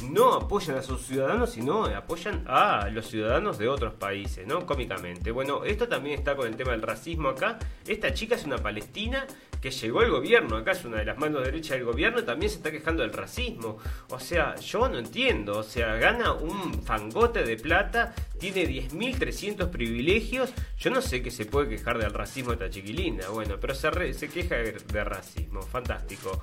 [0.10, 4.66] no apoyan a sus ciudadanos, sino apoyan a los ciudadanos de otros países, ¿no?
[4.66, 5.32] Cómicamente.
[5.32, 7.60] Bueno, esto también está con el tema del racismo acá.
[7.86, 9.28] Esta chica es una palestina
[9.62, 12.58] que llegó el gobierno, acá es una de las manos derechas del gobierno, también se
[12.58, 13.78] está quejando del racismo.
[14.10, 20.54] O sea, yo no entiendo, o sea, gana un fangote de plata, tiene 10.300 privilegios,
[20.78, 24.14] yo no sé qué se puede quejar del racismo de esta chiquilina, bueno, pero se,
[24.14, 26.42] se queja de, racismo, fantástico.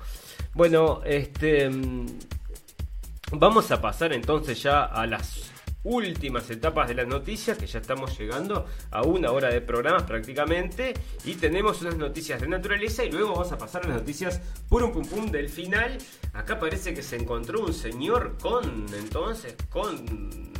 [0.53, 1.69] Bueno, este...
[1.69, 2.05] Mm,
[3.31, 5.51] vamos a pasar entonces ya a las
[5.85, 10.93] últimas etapas de las noticias, que ya estamos llegando a una hora de programas prácticamente,
[11.23, 14.91] y tenemos unas noticias de naturaleza y luego vamos a pasar a las noticias un
[14.91, 15.97] pum pum del final.
[16.33, 20.53] Acá parece que se encontró un señor con, entonces, con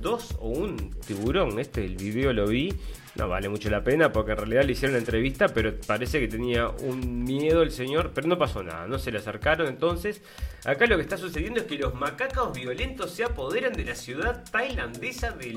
[0.00, 1.58] dos o un tiburón.
[1.58, 2.74] Este, el video lo vi
[3.16, 6.28] no vale mucho la pena porque en realidad le hicieron la entrevista, pero parece que
[6.28, 9.66] tenía un miedo el señor, pero no pasó nada, no se le acercaron.
[9.68, 10.22] Entonces,
[10.64, 14.44] acá lo que está sucediendo es que los macacos violentos se apoderan de la ciudad
[14.50, 15.52] tailandesa de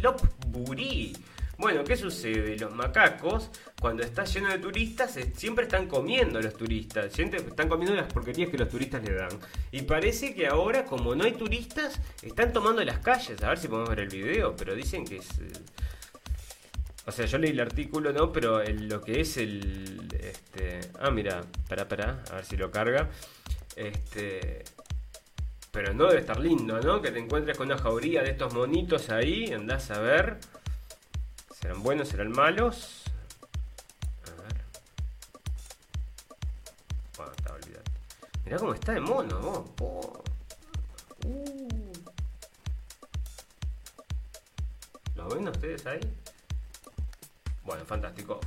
[0.00, 1.12] Lopburi.
[1.58, 2.56] Bueno, ¿qué sucede?
[2.56, 7.12] Los macacos, cuando está lleno de turistas, siempre están comiendo los turistas.
[7.12, 9.30] Siempre están comiendo las porquerías que los turistas le dan.
[9.72, 13.42] Y parece que ahora, como no hay turistas, están tomando las calles.
[13.42, 15.28] A ver si podemos ver el video, pero dicen que es...
[15.40, 15.50] Eh,
[17.08, 18.30] o sea, yo leí el artículo, ¿no?
[18.30, 20.06] Pero lo que es el.
[20.20, 23.08] Este, ah, mira, para, para, a ver si lo carga.
[23.74, 24.62] Este.
[25.72, 27.00] Pero no debe estar lindo, ¿no?
[27.00, 30.38] Que te encuentres con una jauría de estos monitos ahí, andás a ver.
[31.58, 33.04] ¿Serán buenos, serán malos?
[34.26, 34.60] A ver.
[37.16, 37.84] Bueno, está olvidado.
[38.44, 39.40] Mirá cómo está de mono,
[39.78, 40.20] vos.
[41.24, 41.92] Uh.
[45.16, 46.00] ¿Lo ven ustedes ahí?
[47.68, 48.40] Bueno, fantástico.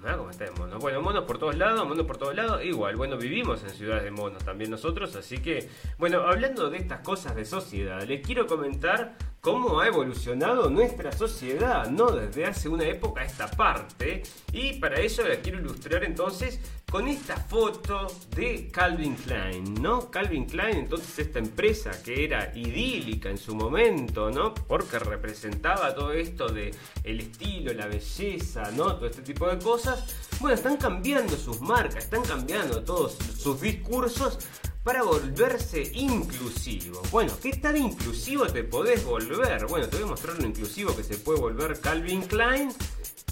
[0.00, 0.78] Mira cómo está de mono.
[0.78, 2.64] Bueno, monos por todos lados, monos por todos lados.
[2.64, 5.16] Igual, bueno, vivimos en ciudades de monos también nosotros.
[5.16, 5.68] Así que,
[5.98, 9.16] bueno, hablando de estas cosas de sociedad, les quiero comentar
[9.48, 12.10] cómo ha evolucionado nuestra sociedad, ¿no?
[12.10, 14.22] Desde hace una época a esta parte.
[14.52, 20.10] Y para eso la quiero ilustrar entonces con esta foto de Calvin Klein, ¿no?
[20.10, 24.52] Calvin Klein, entonces esta empresa que era idílica en su momento, ¿no?
[24.52, 28.96] Porque representaba todo esto de el estilo, la belleza, ¿no?
[28.96, 30.14] Todo este tipo de cosas.
[30.40, 34.40] Bueno, están cambiando sus marcas, están cambiando todos sus discursos
[34.88, 37.02] para volverse inclusivo.
[37.10, 39.66] Bueno, ¿qué tan inclusivo te podés volver?
[39.66, 42.72] Bueno, te voy a mostrar lo inclusivo que se puede volver Calvin Klein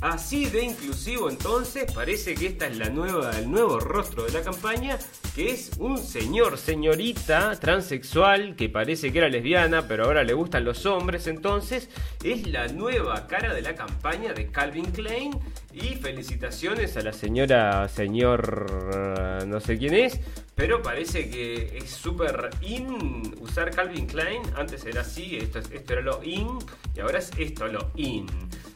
[0.02, 4.42] Así de inclusivo entonces, parece que esta es la nueva, el nuevo rostro de la
[4.42, 4.98] campaña,
[5.34, 10.64] que es un señor, señorita transexual, que parece que era lesbiana, pero ahora le gustan
[10.64, 11.88] los hombres, entonces
[12.22, 15.32] es la nueva cara de la campaña de Calvin Klein.
[15.72, 20.18] Y felicitaciones a la señora, señor, no sé quién es,
[20.54, 24.40] pero parece que es súper in usar Calvin Klein.
[24.56, 26.58] Antes era así, esto, esto era lo in,
[26.94, 28.26] y ahora es esto lo in.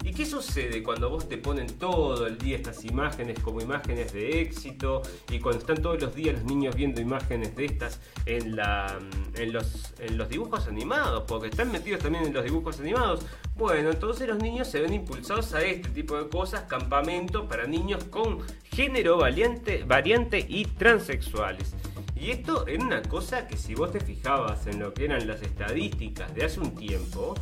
[0.02, 4.40] ¿Y qué sucede cuando vos te ponen todo el día estas imágenes como imágenes de
[4.40, 8.58] éxito y cuando están todos los días los niños viendo imágenes de estas en,
[9.34, 11.24] en, los, dibujos animados?
[11.28, 13.26] Porque están metidos también en los dibujos animados.
[13.56, 18.04] Bueno, entonces los niños se ven impulsados a este tipo de cosas, campamento para niños
[18.04, 18.38] con
[18.72, 21.74] género variante, variante y transexuales.
[22.16, 25.42] Y esto era una cosa que si vos te fijabas en lo que eran las
[25.42, 27.34] estadísticas de hace un tiempo,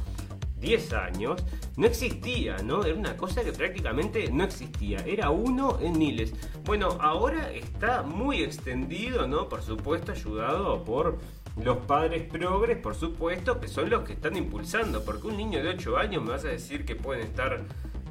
[0.60, 1.44] 10 años,
[1.76, 2.84] no existía, ¿no?
[2.84, 4.98] Era una cosa que prácticamente no existía.
[5.06, 6.32] Era uno en miles.
[6.64, 9.48] Bueno, ahora está muy extendido, ¿no?
[9.48, 11.18] Por supuesto, ayudado por
[11.62, 15.04] los padres progres, por supuesto, que son los que están impulsando.
[15.04, 17.64] Porque un niño de 8 años me vas a decir que pueden estar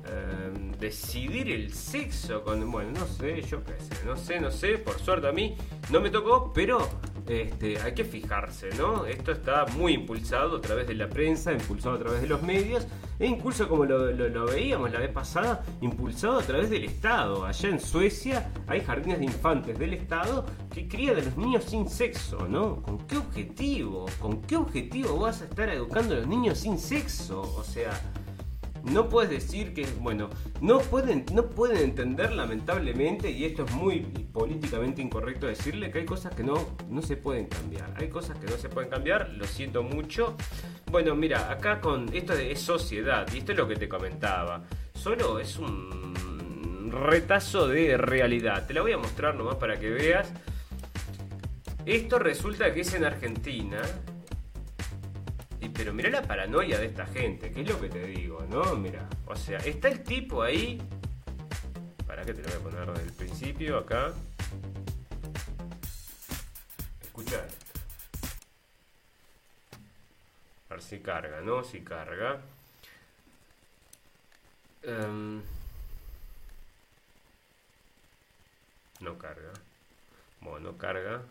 [0.10, 2.72] Em, decidir el sexo con.
[2.72, 5.58] Bueno, no sé, yo qué sé, no sé, no sé, por suerte a mí
[5.92, 6.88] no me tocó, pero
[7.30, 9.06] este, hay que fijarse, ¿no?
[9.06, 12.88] Esto está muy impulsado a través de la prensa, impulsado a través de los medios,
[13.20, 17.46] e incluso como lo, lo, veíamos la vez pasada, impulsado a través del Estado.
[17.46, 21.90] Allá en Suecia hay jardines de infantes del Estado que crían a los niños sin
[21.90, 22.82] sexo, ¿no?
[22.82, 24.06] ¿Con qué objetivo?
[24.20, 27.42] ¿Con qué objetivo vas a estar educando a los niños sin sexo?
[27.42, 27.92] O sea
[28.92, 30.30] no puedes decir que, bueno,
[30.62, 36.06] no pueden, no pueden entender lamentablemente, y esto es muy políticamente incorrecto decirle, que hay
[36.06, 37.94] cosas que no, no se pueden cambiar.
[37.98, 40.36] Hay cosas que no se pueden cambiar, lo siento mucho.
[40.92, 44.64] Bueno, mira, acá con esto de sociedad, y esto es lo que te comentaba,
[44.94, 48.66] solo es un retazo de realidad.
[48.68, 50.32] Te la voy a mostrar nomás para que veas.
[51.86, 53.82] Esto resulta que es en Argentina,
[55.78, 58.76] pero mira la paranoia de esta gente, que es lo que te digo, ¿no?
[58.76, 60.82] Mira, o sea, está el tipo ahí.
[62.08, 64.12] Para que te lo voy a poner desde el principio acá.
[67.02, 67.46] Escucha
[70.70, 71.64] A ver si carga, ¿no?
[71.64, 72.42] Si carga.
[74.82, 75.42] Em,
[79.00, 79.54] no carga.
[80.42, 81.22] Bueno, no carga.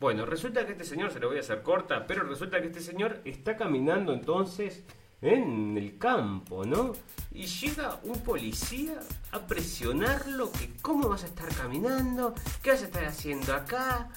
[0.00, 2.80] Bueno, resulta que este señor, se lo voy a hacer corta, pero resulta que este
[2.80, 4.84] señor está caminando entonces
[5.20, 6.92] en el campo, ¿no?
[7.32, 9.00] Y llega un policía
[9.32, 12.32] a presionarlo que cómo vas a estar caminando,
[12.62, 14.08] qué vas a estar haciendo acá,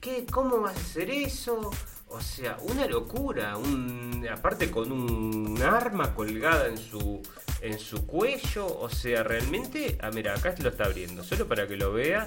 [0.00, 1.70] ¿Qué, cómo vas a hacer eso.
[2.08, 3.56] O sea, una locura,
[4.32, 7.22] aparte con un arma colgada en su,
[7.60, 11.76] en su cuello, o sea, realmente, ah, mira, acá lo está abriendo, solo para que
[11.76, 12.26] lo vea.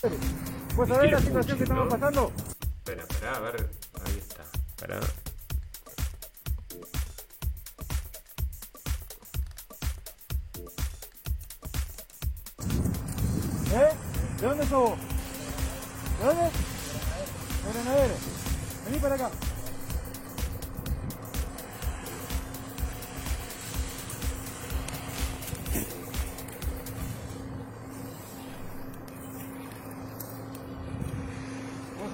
[0.00, 2.32] ¿Pues sabés la situación que estamos pasando?
[2.62, 3.68] Espera, espera, a ver.
[4.04, 4.44] Ahí está.
[4.78, 5.00] Para.
[13.74, 13.92] ¿Eh?
[14.40, 14.90] ¿De dónde sos?
[16.20, 16.42] ¿De dónde?
[16.44, 18.14] De Granadero.
[18.84, 19.30] Vení para acá.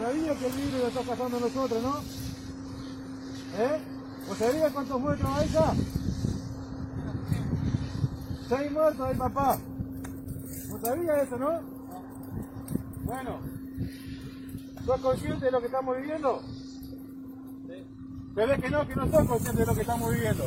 [0.05, 1.98] Sabías que el virus lo está pasando a nosotros, no?
[3.57, 3.80] ¿Eh?
[4.28, 5.74] ¿Vos sabías cuántos muertos hay acá?
[8.48, 9.59] Seis muertos hay, papá.
[10.68, 11.61] ¿Vos sabías eso, no?
[13.05, 13.40] Bueno.
[14.84, 16.42] ¿Sos consciente de lo que estamos viviendo?
[17.66, 17.86] Sí.
[18.34, 20.44] Pero que no, que no sos consciente de lo que estamos viviendo.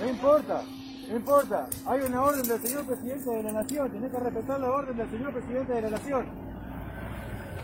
[0.00, 0.62] No importa,
[1.08, 1.68] no importa.
[1.86, 3.90] Hay una orden del señor presidente de la nación.
[3.90, 6.26] Tenés que respetar la orden del señor presidente de la nación.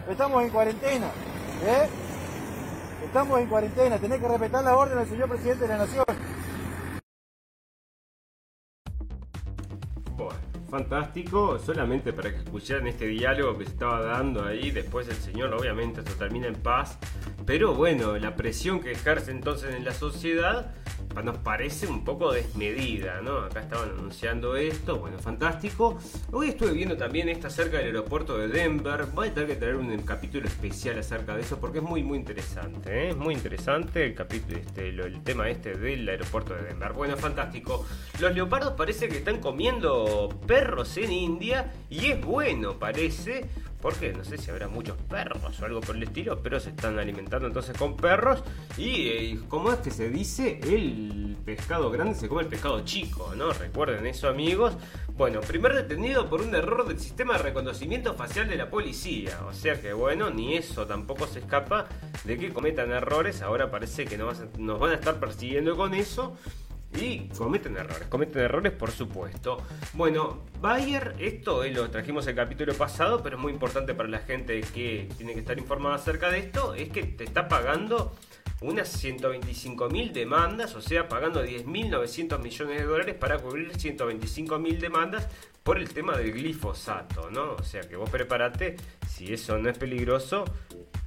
[0.08, 1.06] Estamos en cuarentena.
[1.64, 1.88] ¿eh?
[3.04, 6.04] Estamos en cuarentena, tenés que respetar la orden del señor presidente de la nación.
[10.76, 15.54] Fantástico, solamente para que escucharan este diálogo que se estaba dando ahí, después el señor
[15.54, 16.98] obviamente esto termina en paz,
[17.46, 20.74] pero bueno, la presión que ejerce entonces en la sociedad
[21.22, 23.38] nos parece un poco desmedida, ¿no?
[23.38, 25.98] Acá estaban anunciando esto, bueno, fantástico.
[26.32, 29.06] Hoy estuve viendo también esta acerca del aeropuerto de Denver.
[29.14, 32.18] Voy a tener que traer un capítulo especial acerca de eso porque es muy, muy
[32.18, 33.08] interesante, ¿eh?
[33.10, 36.92] Es muy interesante el capítulo, este, el tema este del aeropuerto de Denver.
[36.92, 37.86] Bueno, fantástico.
[38.20, 40.65] Los leopardos parece que están comiendo perros
[40.96, 43.48] en India y es bueno, parece
[43.80, 46.98] porque no sé si habrá muchos perros o algo por el estilo, pero se están
[46.98, 48.42] alimentando entonces con perros.
[48.76, 53.32] Y eh, como es que se dice, el pescado grande se come el pescado chico,
[53.36, 53.52] ¿no?
[53.52, 54.76] Recuerden eso amigos.
[55.16, 59.38] Bueno, primer detenido por un error del sistema de reconocimiento facial de la policía.
[59.48, 61.86] O sea que bueno, ni eso tampoco se escapa
[62.24, 63.40] de que cometan errores.
[63.42, 66.36] Ahora parece que nos van a estar persiguiendo con eso.
[66.96, 69.62] Y cometen errores, cometen errores por supuesto.
[69.92, 74.60] Bueno, Bayer, esto lo trajimos el capítulo pasado, pero es muy importante para la gente
[74.60, 78.12] que tiene que estar informada acerca de esto, es que te está pagando
[78.62, 84.80] unas 125 mil demandas, o sea, pagando 10.900 millones de dólares para cubrir 125 mil
[84.80, 85.28] demandas
[85.62, 87.52] por el tema del glifosato, ¿no?
[87.54, 88.76] O sea, que vos prepárate,
[89.08, 90.44] si eso no es peligroso,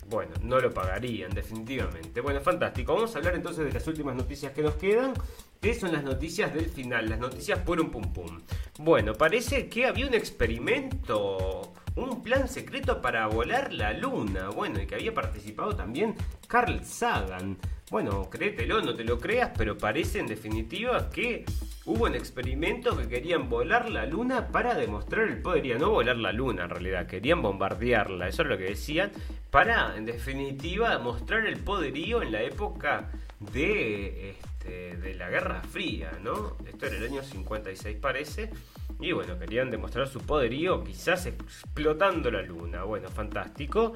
[0.10, 2.22] bueno, no lo pagarían definitivamente.
[2.22, 2.96] Bueno, fantástico.
[2.96, 5.14] Vamos a hablar entonces de las últimas noticias que nos quedan.
[5.62, 7.10] ¿Qué son las noticias del final?
[7.10, 8.42] Las noticias por un pum pum.
[8.80, 14.50] Bueno, parece que había un experimento, un plan secreto para volar la luna.
[14.50, 16.16] Bueno, y que había participado también
[16.48, 17.58] Carl Sagan.
[17.92, 21.46] Bueno, créetelo, no te lo creas, pero parece en definitiva que
[21.90, 25.80] hubo un experimento que querían volar la luna para demostrar el poderío.
[25.80, 29.12] No volar la luna en realidad, querían bombardearla, eso es lo que decían,
[29.50, 33.10] para en definitiva mostrar el poderío en la época
[33.40, 36.58] de este, la Guerra Fría, ¿no?
[36.68, 38.52] Esto era el año 56 parece.
[39.00, 42.84] Y bueno, querían demostrar su poderío, quizás explotando la luna.
[42.84, 43.94] Bueno, fantástico.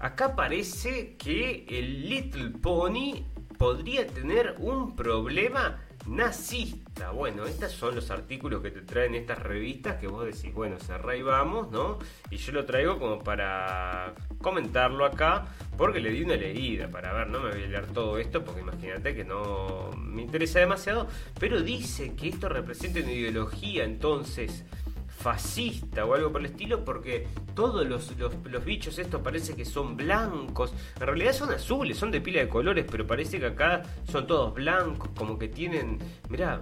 [0.00, 3.24] Acá parece que el Little Pony
[3.56, 7.10] podría tener un problema nazista.
[7.10, 11.16] Bueno, estos son los artículos que te traen estas revistas que vos decís, bueno, cerrá
[11.16, 11.98] y vamos, ¿no?
[12.30, 15.46] Y yo lo traigo como para comentarlo acá,
[15.76, 18.60] porque le di una leída para ver, no me voy a leer todo esto, porque
[18.60, 24.64] imagínate que no me interesa demasiado, pero dice que esto representa una ideología, entonces
[25.24, 29.96] fascista o algo por el estilo, porque todos los, los, bichos estos parece que son
[29.96, 30.74] blancos.
[31.00, 34.52] En realidad son azules, son de pila de colores, pero parece que acá son todos
[34.52, 35.98] blancos, como que tienen...
[36.28, 36.60] Mirá,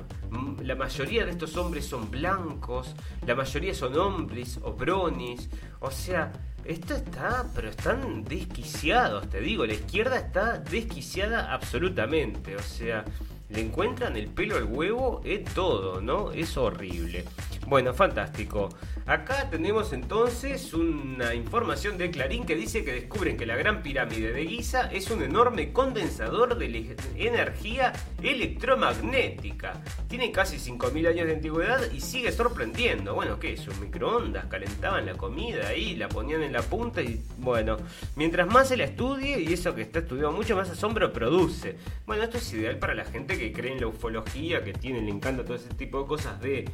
[0.62, 2.94] la mayoría de estos hombres son blancos,
[3.26, 5.50] la mayoría son hombres o bronis,
[5.80, 6.32] o sea...
[6.64, 13.04] Esto está, pero están desquiciados, te digo, la izquierda está desquiciada absolutamente, o sea,
[13.52, 16.32] le encuentran el pelo al huevo en todo, ¿no?
[16.32, 17.24] Es horrible.
[17.66, 18.70] Bueno, fantástico.
[19.06, 24.32] Acá tenemos entonces una información de Clarín que dice que descubren que la Gran Pirámide
[24.32, 27.92] de Giza es un enorme condensador de energía
[28.22, 29.82] electromagnética.
[30.08, 33.14] Tiene casi 5.000 años de antigüedad y sigue sorprendiendo.
[33.14, 33.66] Bueno, ¿qué es?
[33.66, 37.78] Un microondas, calentaban la comida ahí, la ponían en la punta y bueno,
[38.14, 41.76] mientras más se la estudie y eso que está estudiado mucho más asombro produce.
[42.06, 45.10] Bueno, esto es ideal para la gente que cree en la ufología, que tiene, le
[45.10, 46.68] encanta todo ese tipo de cosas de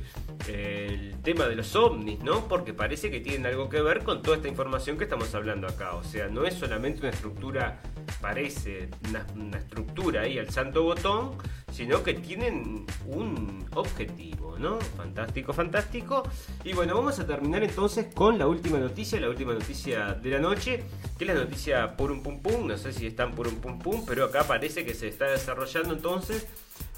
[0.48, 2.48] eh, el tema de los ovnis ¿no?
[2.48, 5.94] Porque parece que tienen algo que ver con toda esta información que estamos hablando acá.
[5.94, 7.80] O sea, no es solamente una estructura,
[8.20, 11.32] parece una, estructura ahí al santo botón,
[11.72, 14.80] sino que tienen un objetivo, ¿no?
[14.96, 16.22] Fantástico, fantástico.
[16.64, 20.38] Y bueno, vamos a terminar entonces con la última noticia, la última noticia de la
[20.38, 20.84] noche,
[21.16, 23.78] que es la noticia por un pum pum, no sé si están por un pum
[23.78, 26.46] pum, pero acá parece que se está desarrollando entonces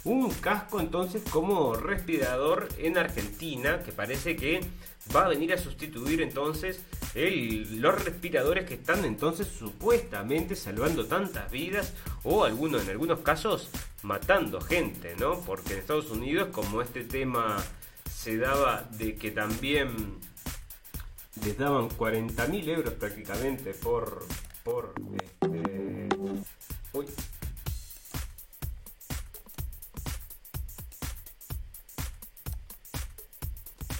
[0.04, 4.60] un casco entonces como respirador en Argentina, que parece que
[5.14, 6.82] va a venir a sustituir entonces
[7.14, 11.92] los respiradores que están entonces supuestamente salvando tantas vidas
[12.22, 13.68] o algunos en algunos casos
[14.02, 15.40] matando gente, ¿no?
[15.40, 17.56] Porque en Estados Unidos como este tema
[18.10, 20.18] se daba de que también
[21.44, 24.24] les daban 40.000 euros prácticamente por
[24.62, 24.94] por
[25.40, 26.08] este,
[26.92, 27.06] uy,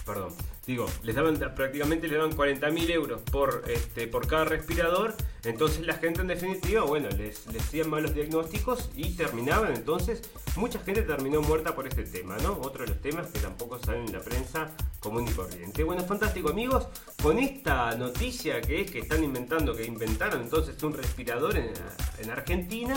[0.05, 0.33] perdón,
[0.65, 5.95] digo, les daban prácticamente les daban 40.000 euros por, este, por cada respirador, Entonces la
[5.95, 10.21] gente en definitiva, bueno, les, les hacían malos diagnósticos y terminaban entonces,
[10.55, 12.59] mucha gente terminó muerta por este tema, ¿no?
[12.61, 14.69] Otro de los temas que tampoco salen en la prensa
[14.99, 15.83] común y corriente.
[15.83, 16.87] Bueno, fantástico amigos,
[17.21, 21.73] con esta noticia que es que están inventando, que inventaron entonces un respirador en,
[22.19, 22.95] en Argentina,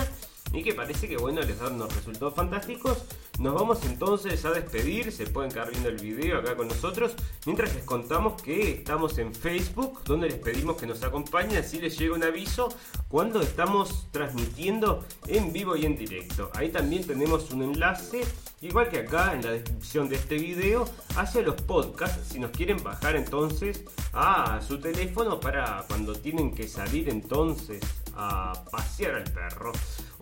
[0.55, 3.05] y que parece que bueno les dan unos resultados fantásticos.
[3.39, 7.15] Nos vamos entonces a despedir, se pueden quedar viendo el video acá con nosotros,
[7.47, 11.99] mientras les contamos que estamos en Facebook, donde les pedimos que nos acompañen, así les
[11.99, 12.69] llega un aviso
[13.09, 16.51] cuando estamos transmitiendo en vivo y en directo.
[16.55, 18.23] Ahí también tenemos un enlace,
[18.61, 22.83] igual que acá en la descripción de este video, hacia los podcasts, si nos quieren
[22.85, 23.83] bajar entonces
[24.13, 27.83] a su teléfono para cuando tienen que salir entonces
[28.17, 29.73] a pasear al perro.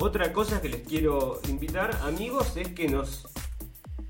[0.05, 3.29] Otra cosa que les quiero invitar, amigos, es que nos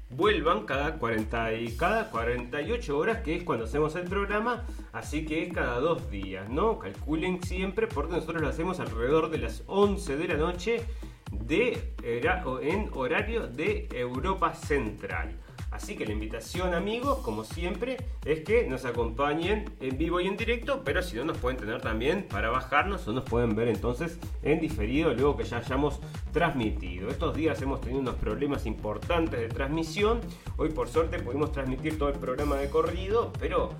[0.08, 4.64] vuelvan cada 40 y cada 48 horas, que es cuando hacemos el programa,
[4.94, 6.78] así que es cada dos días, ¿no?
[6.78, 10.82] Calculen siempre, porque nosotros lo hacemos alrededor de las 11 de la noche
[11.30, 15.41] de, en horario de Europa Central.
[15.72, 17.96] Así que la invitación, amigos, como siempre,
[18.26, 21.80] es que nos acompañen en vivo y en directo, pero si no nos pueden tener
[21.80, 25.98] también para bajarnos o nos pueden ver entonces en diferido luego que ya hayamos
[26.32, 27.08] transmitido.
[27.08, 30.20] Estos días hemos tenido unos problemas importantes de transmisión.
[30.58, 33.70] Hoy por suerte pudimos transmitir todo el programa de corrido, pero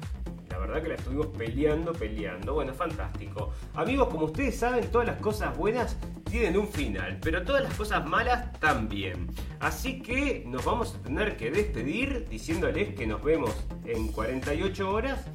[0.48, 2.54] la verdad que la estuvimos peleando, peleando.
[2.54, 3.52] Bueno, fantástico.
[3.74, 5.98] Amigos, como ustedes saben, todas las cosas buenas
[6.32, 9.28] tienen un final, pero todas las cosas malas también.
[9.60, 13.54] Así que nos vamos a tener que despedir diciéndoles que nos vemos
[13.84, 15.26] en 48 horas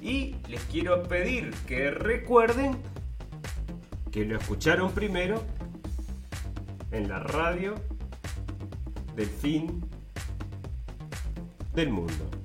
[0.00, 2.80] y les quiero pedir que recuerden
[4.12, 5.42] que lo escucharon primero
[6.92, 7.74] en la radio
[9.16, 9.84] del fin
[11.74, 12.43] del mundo.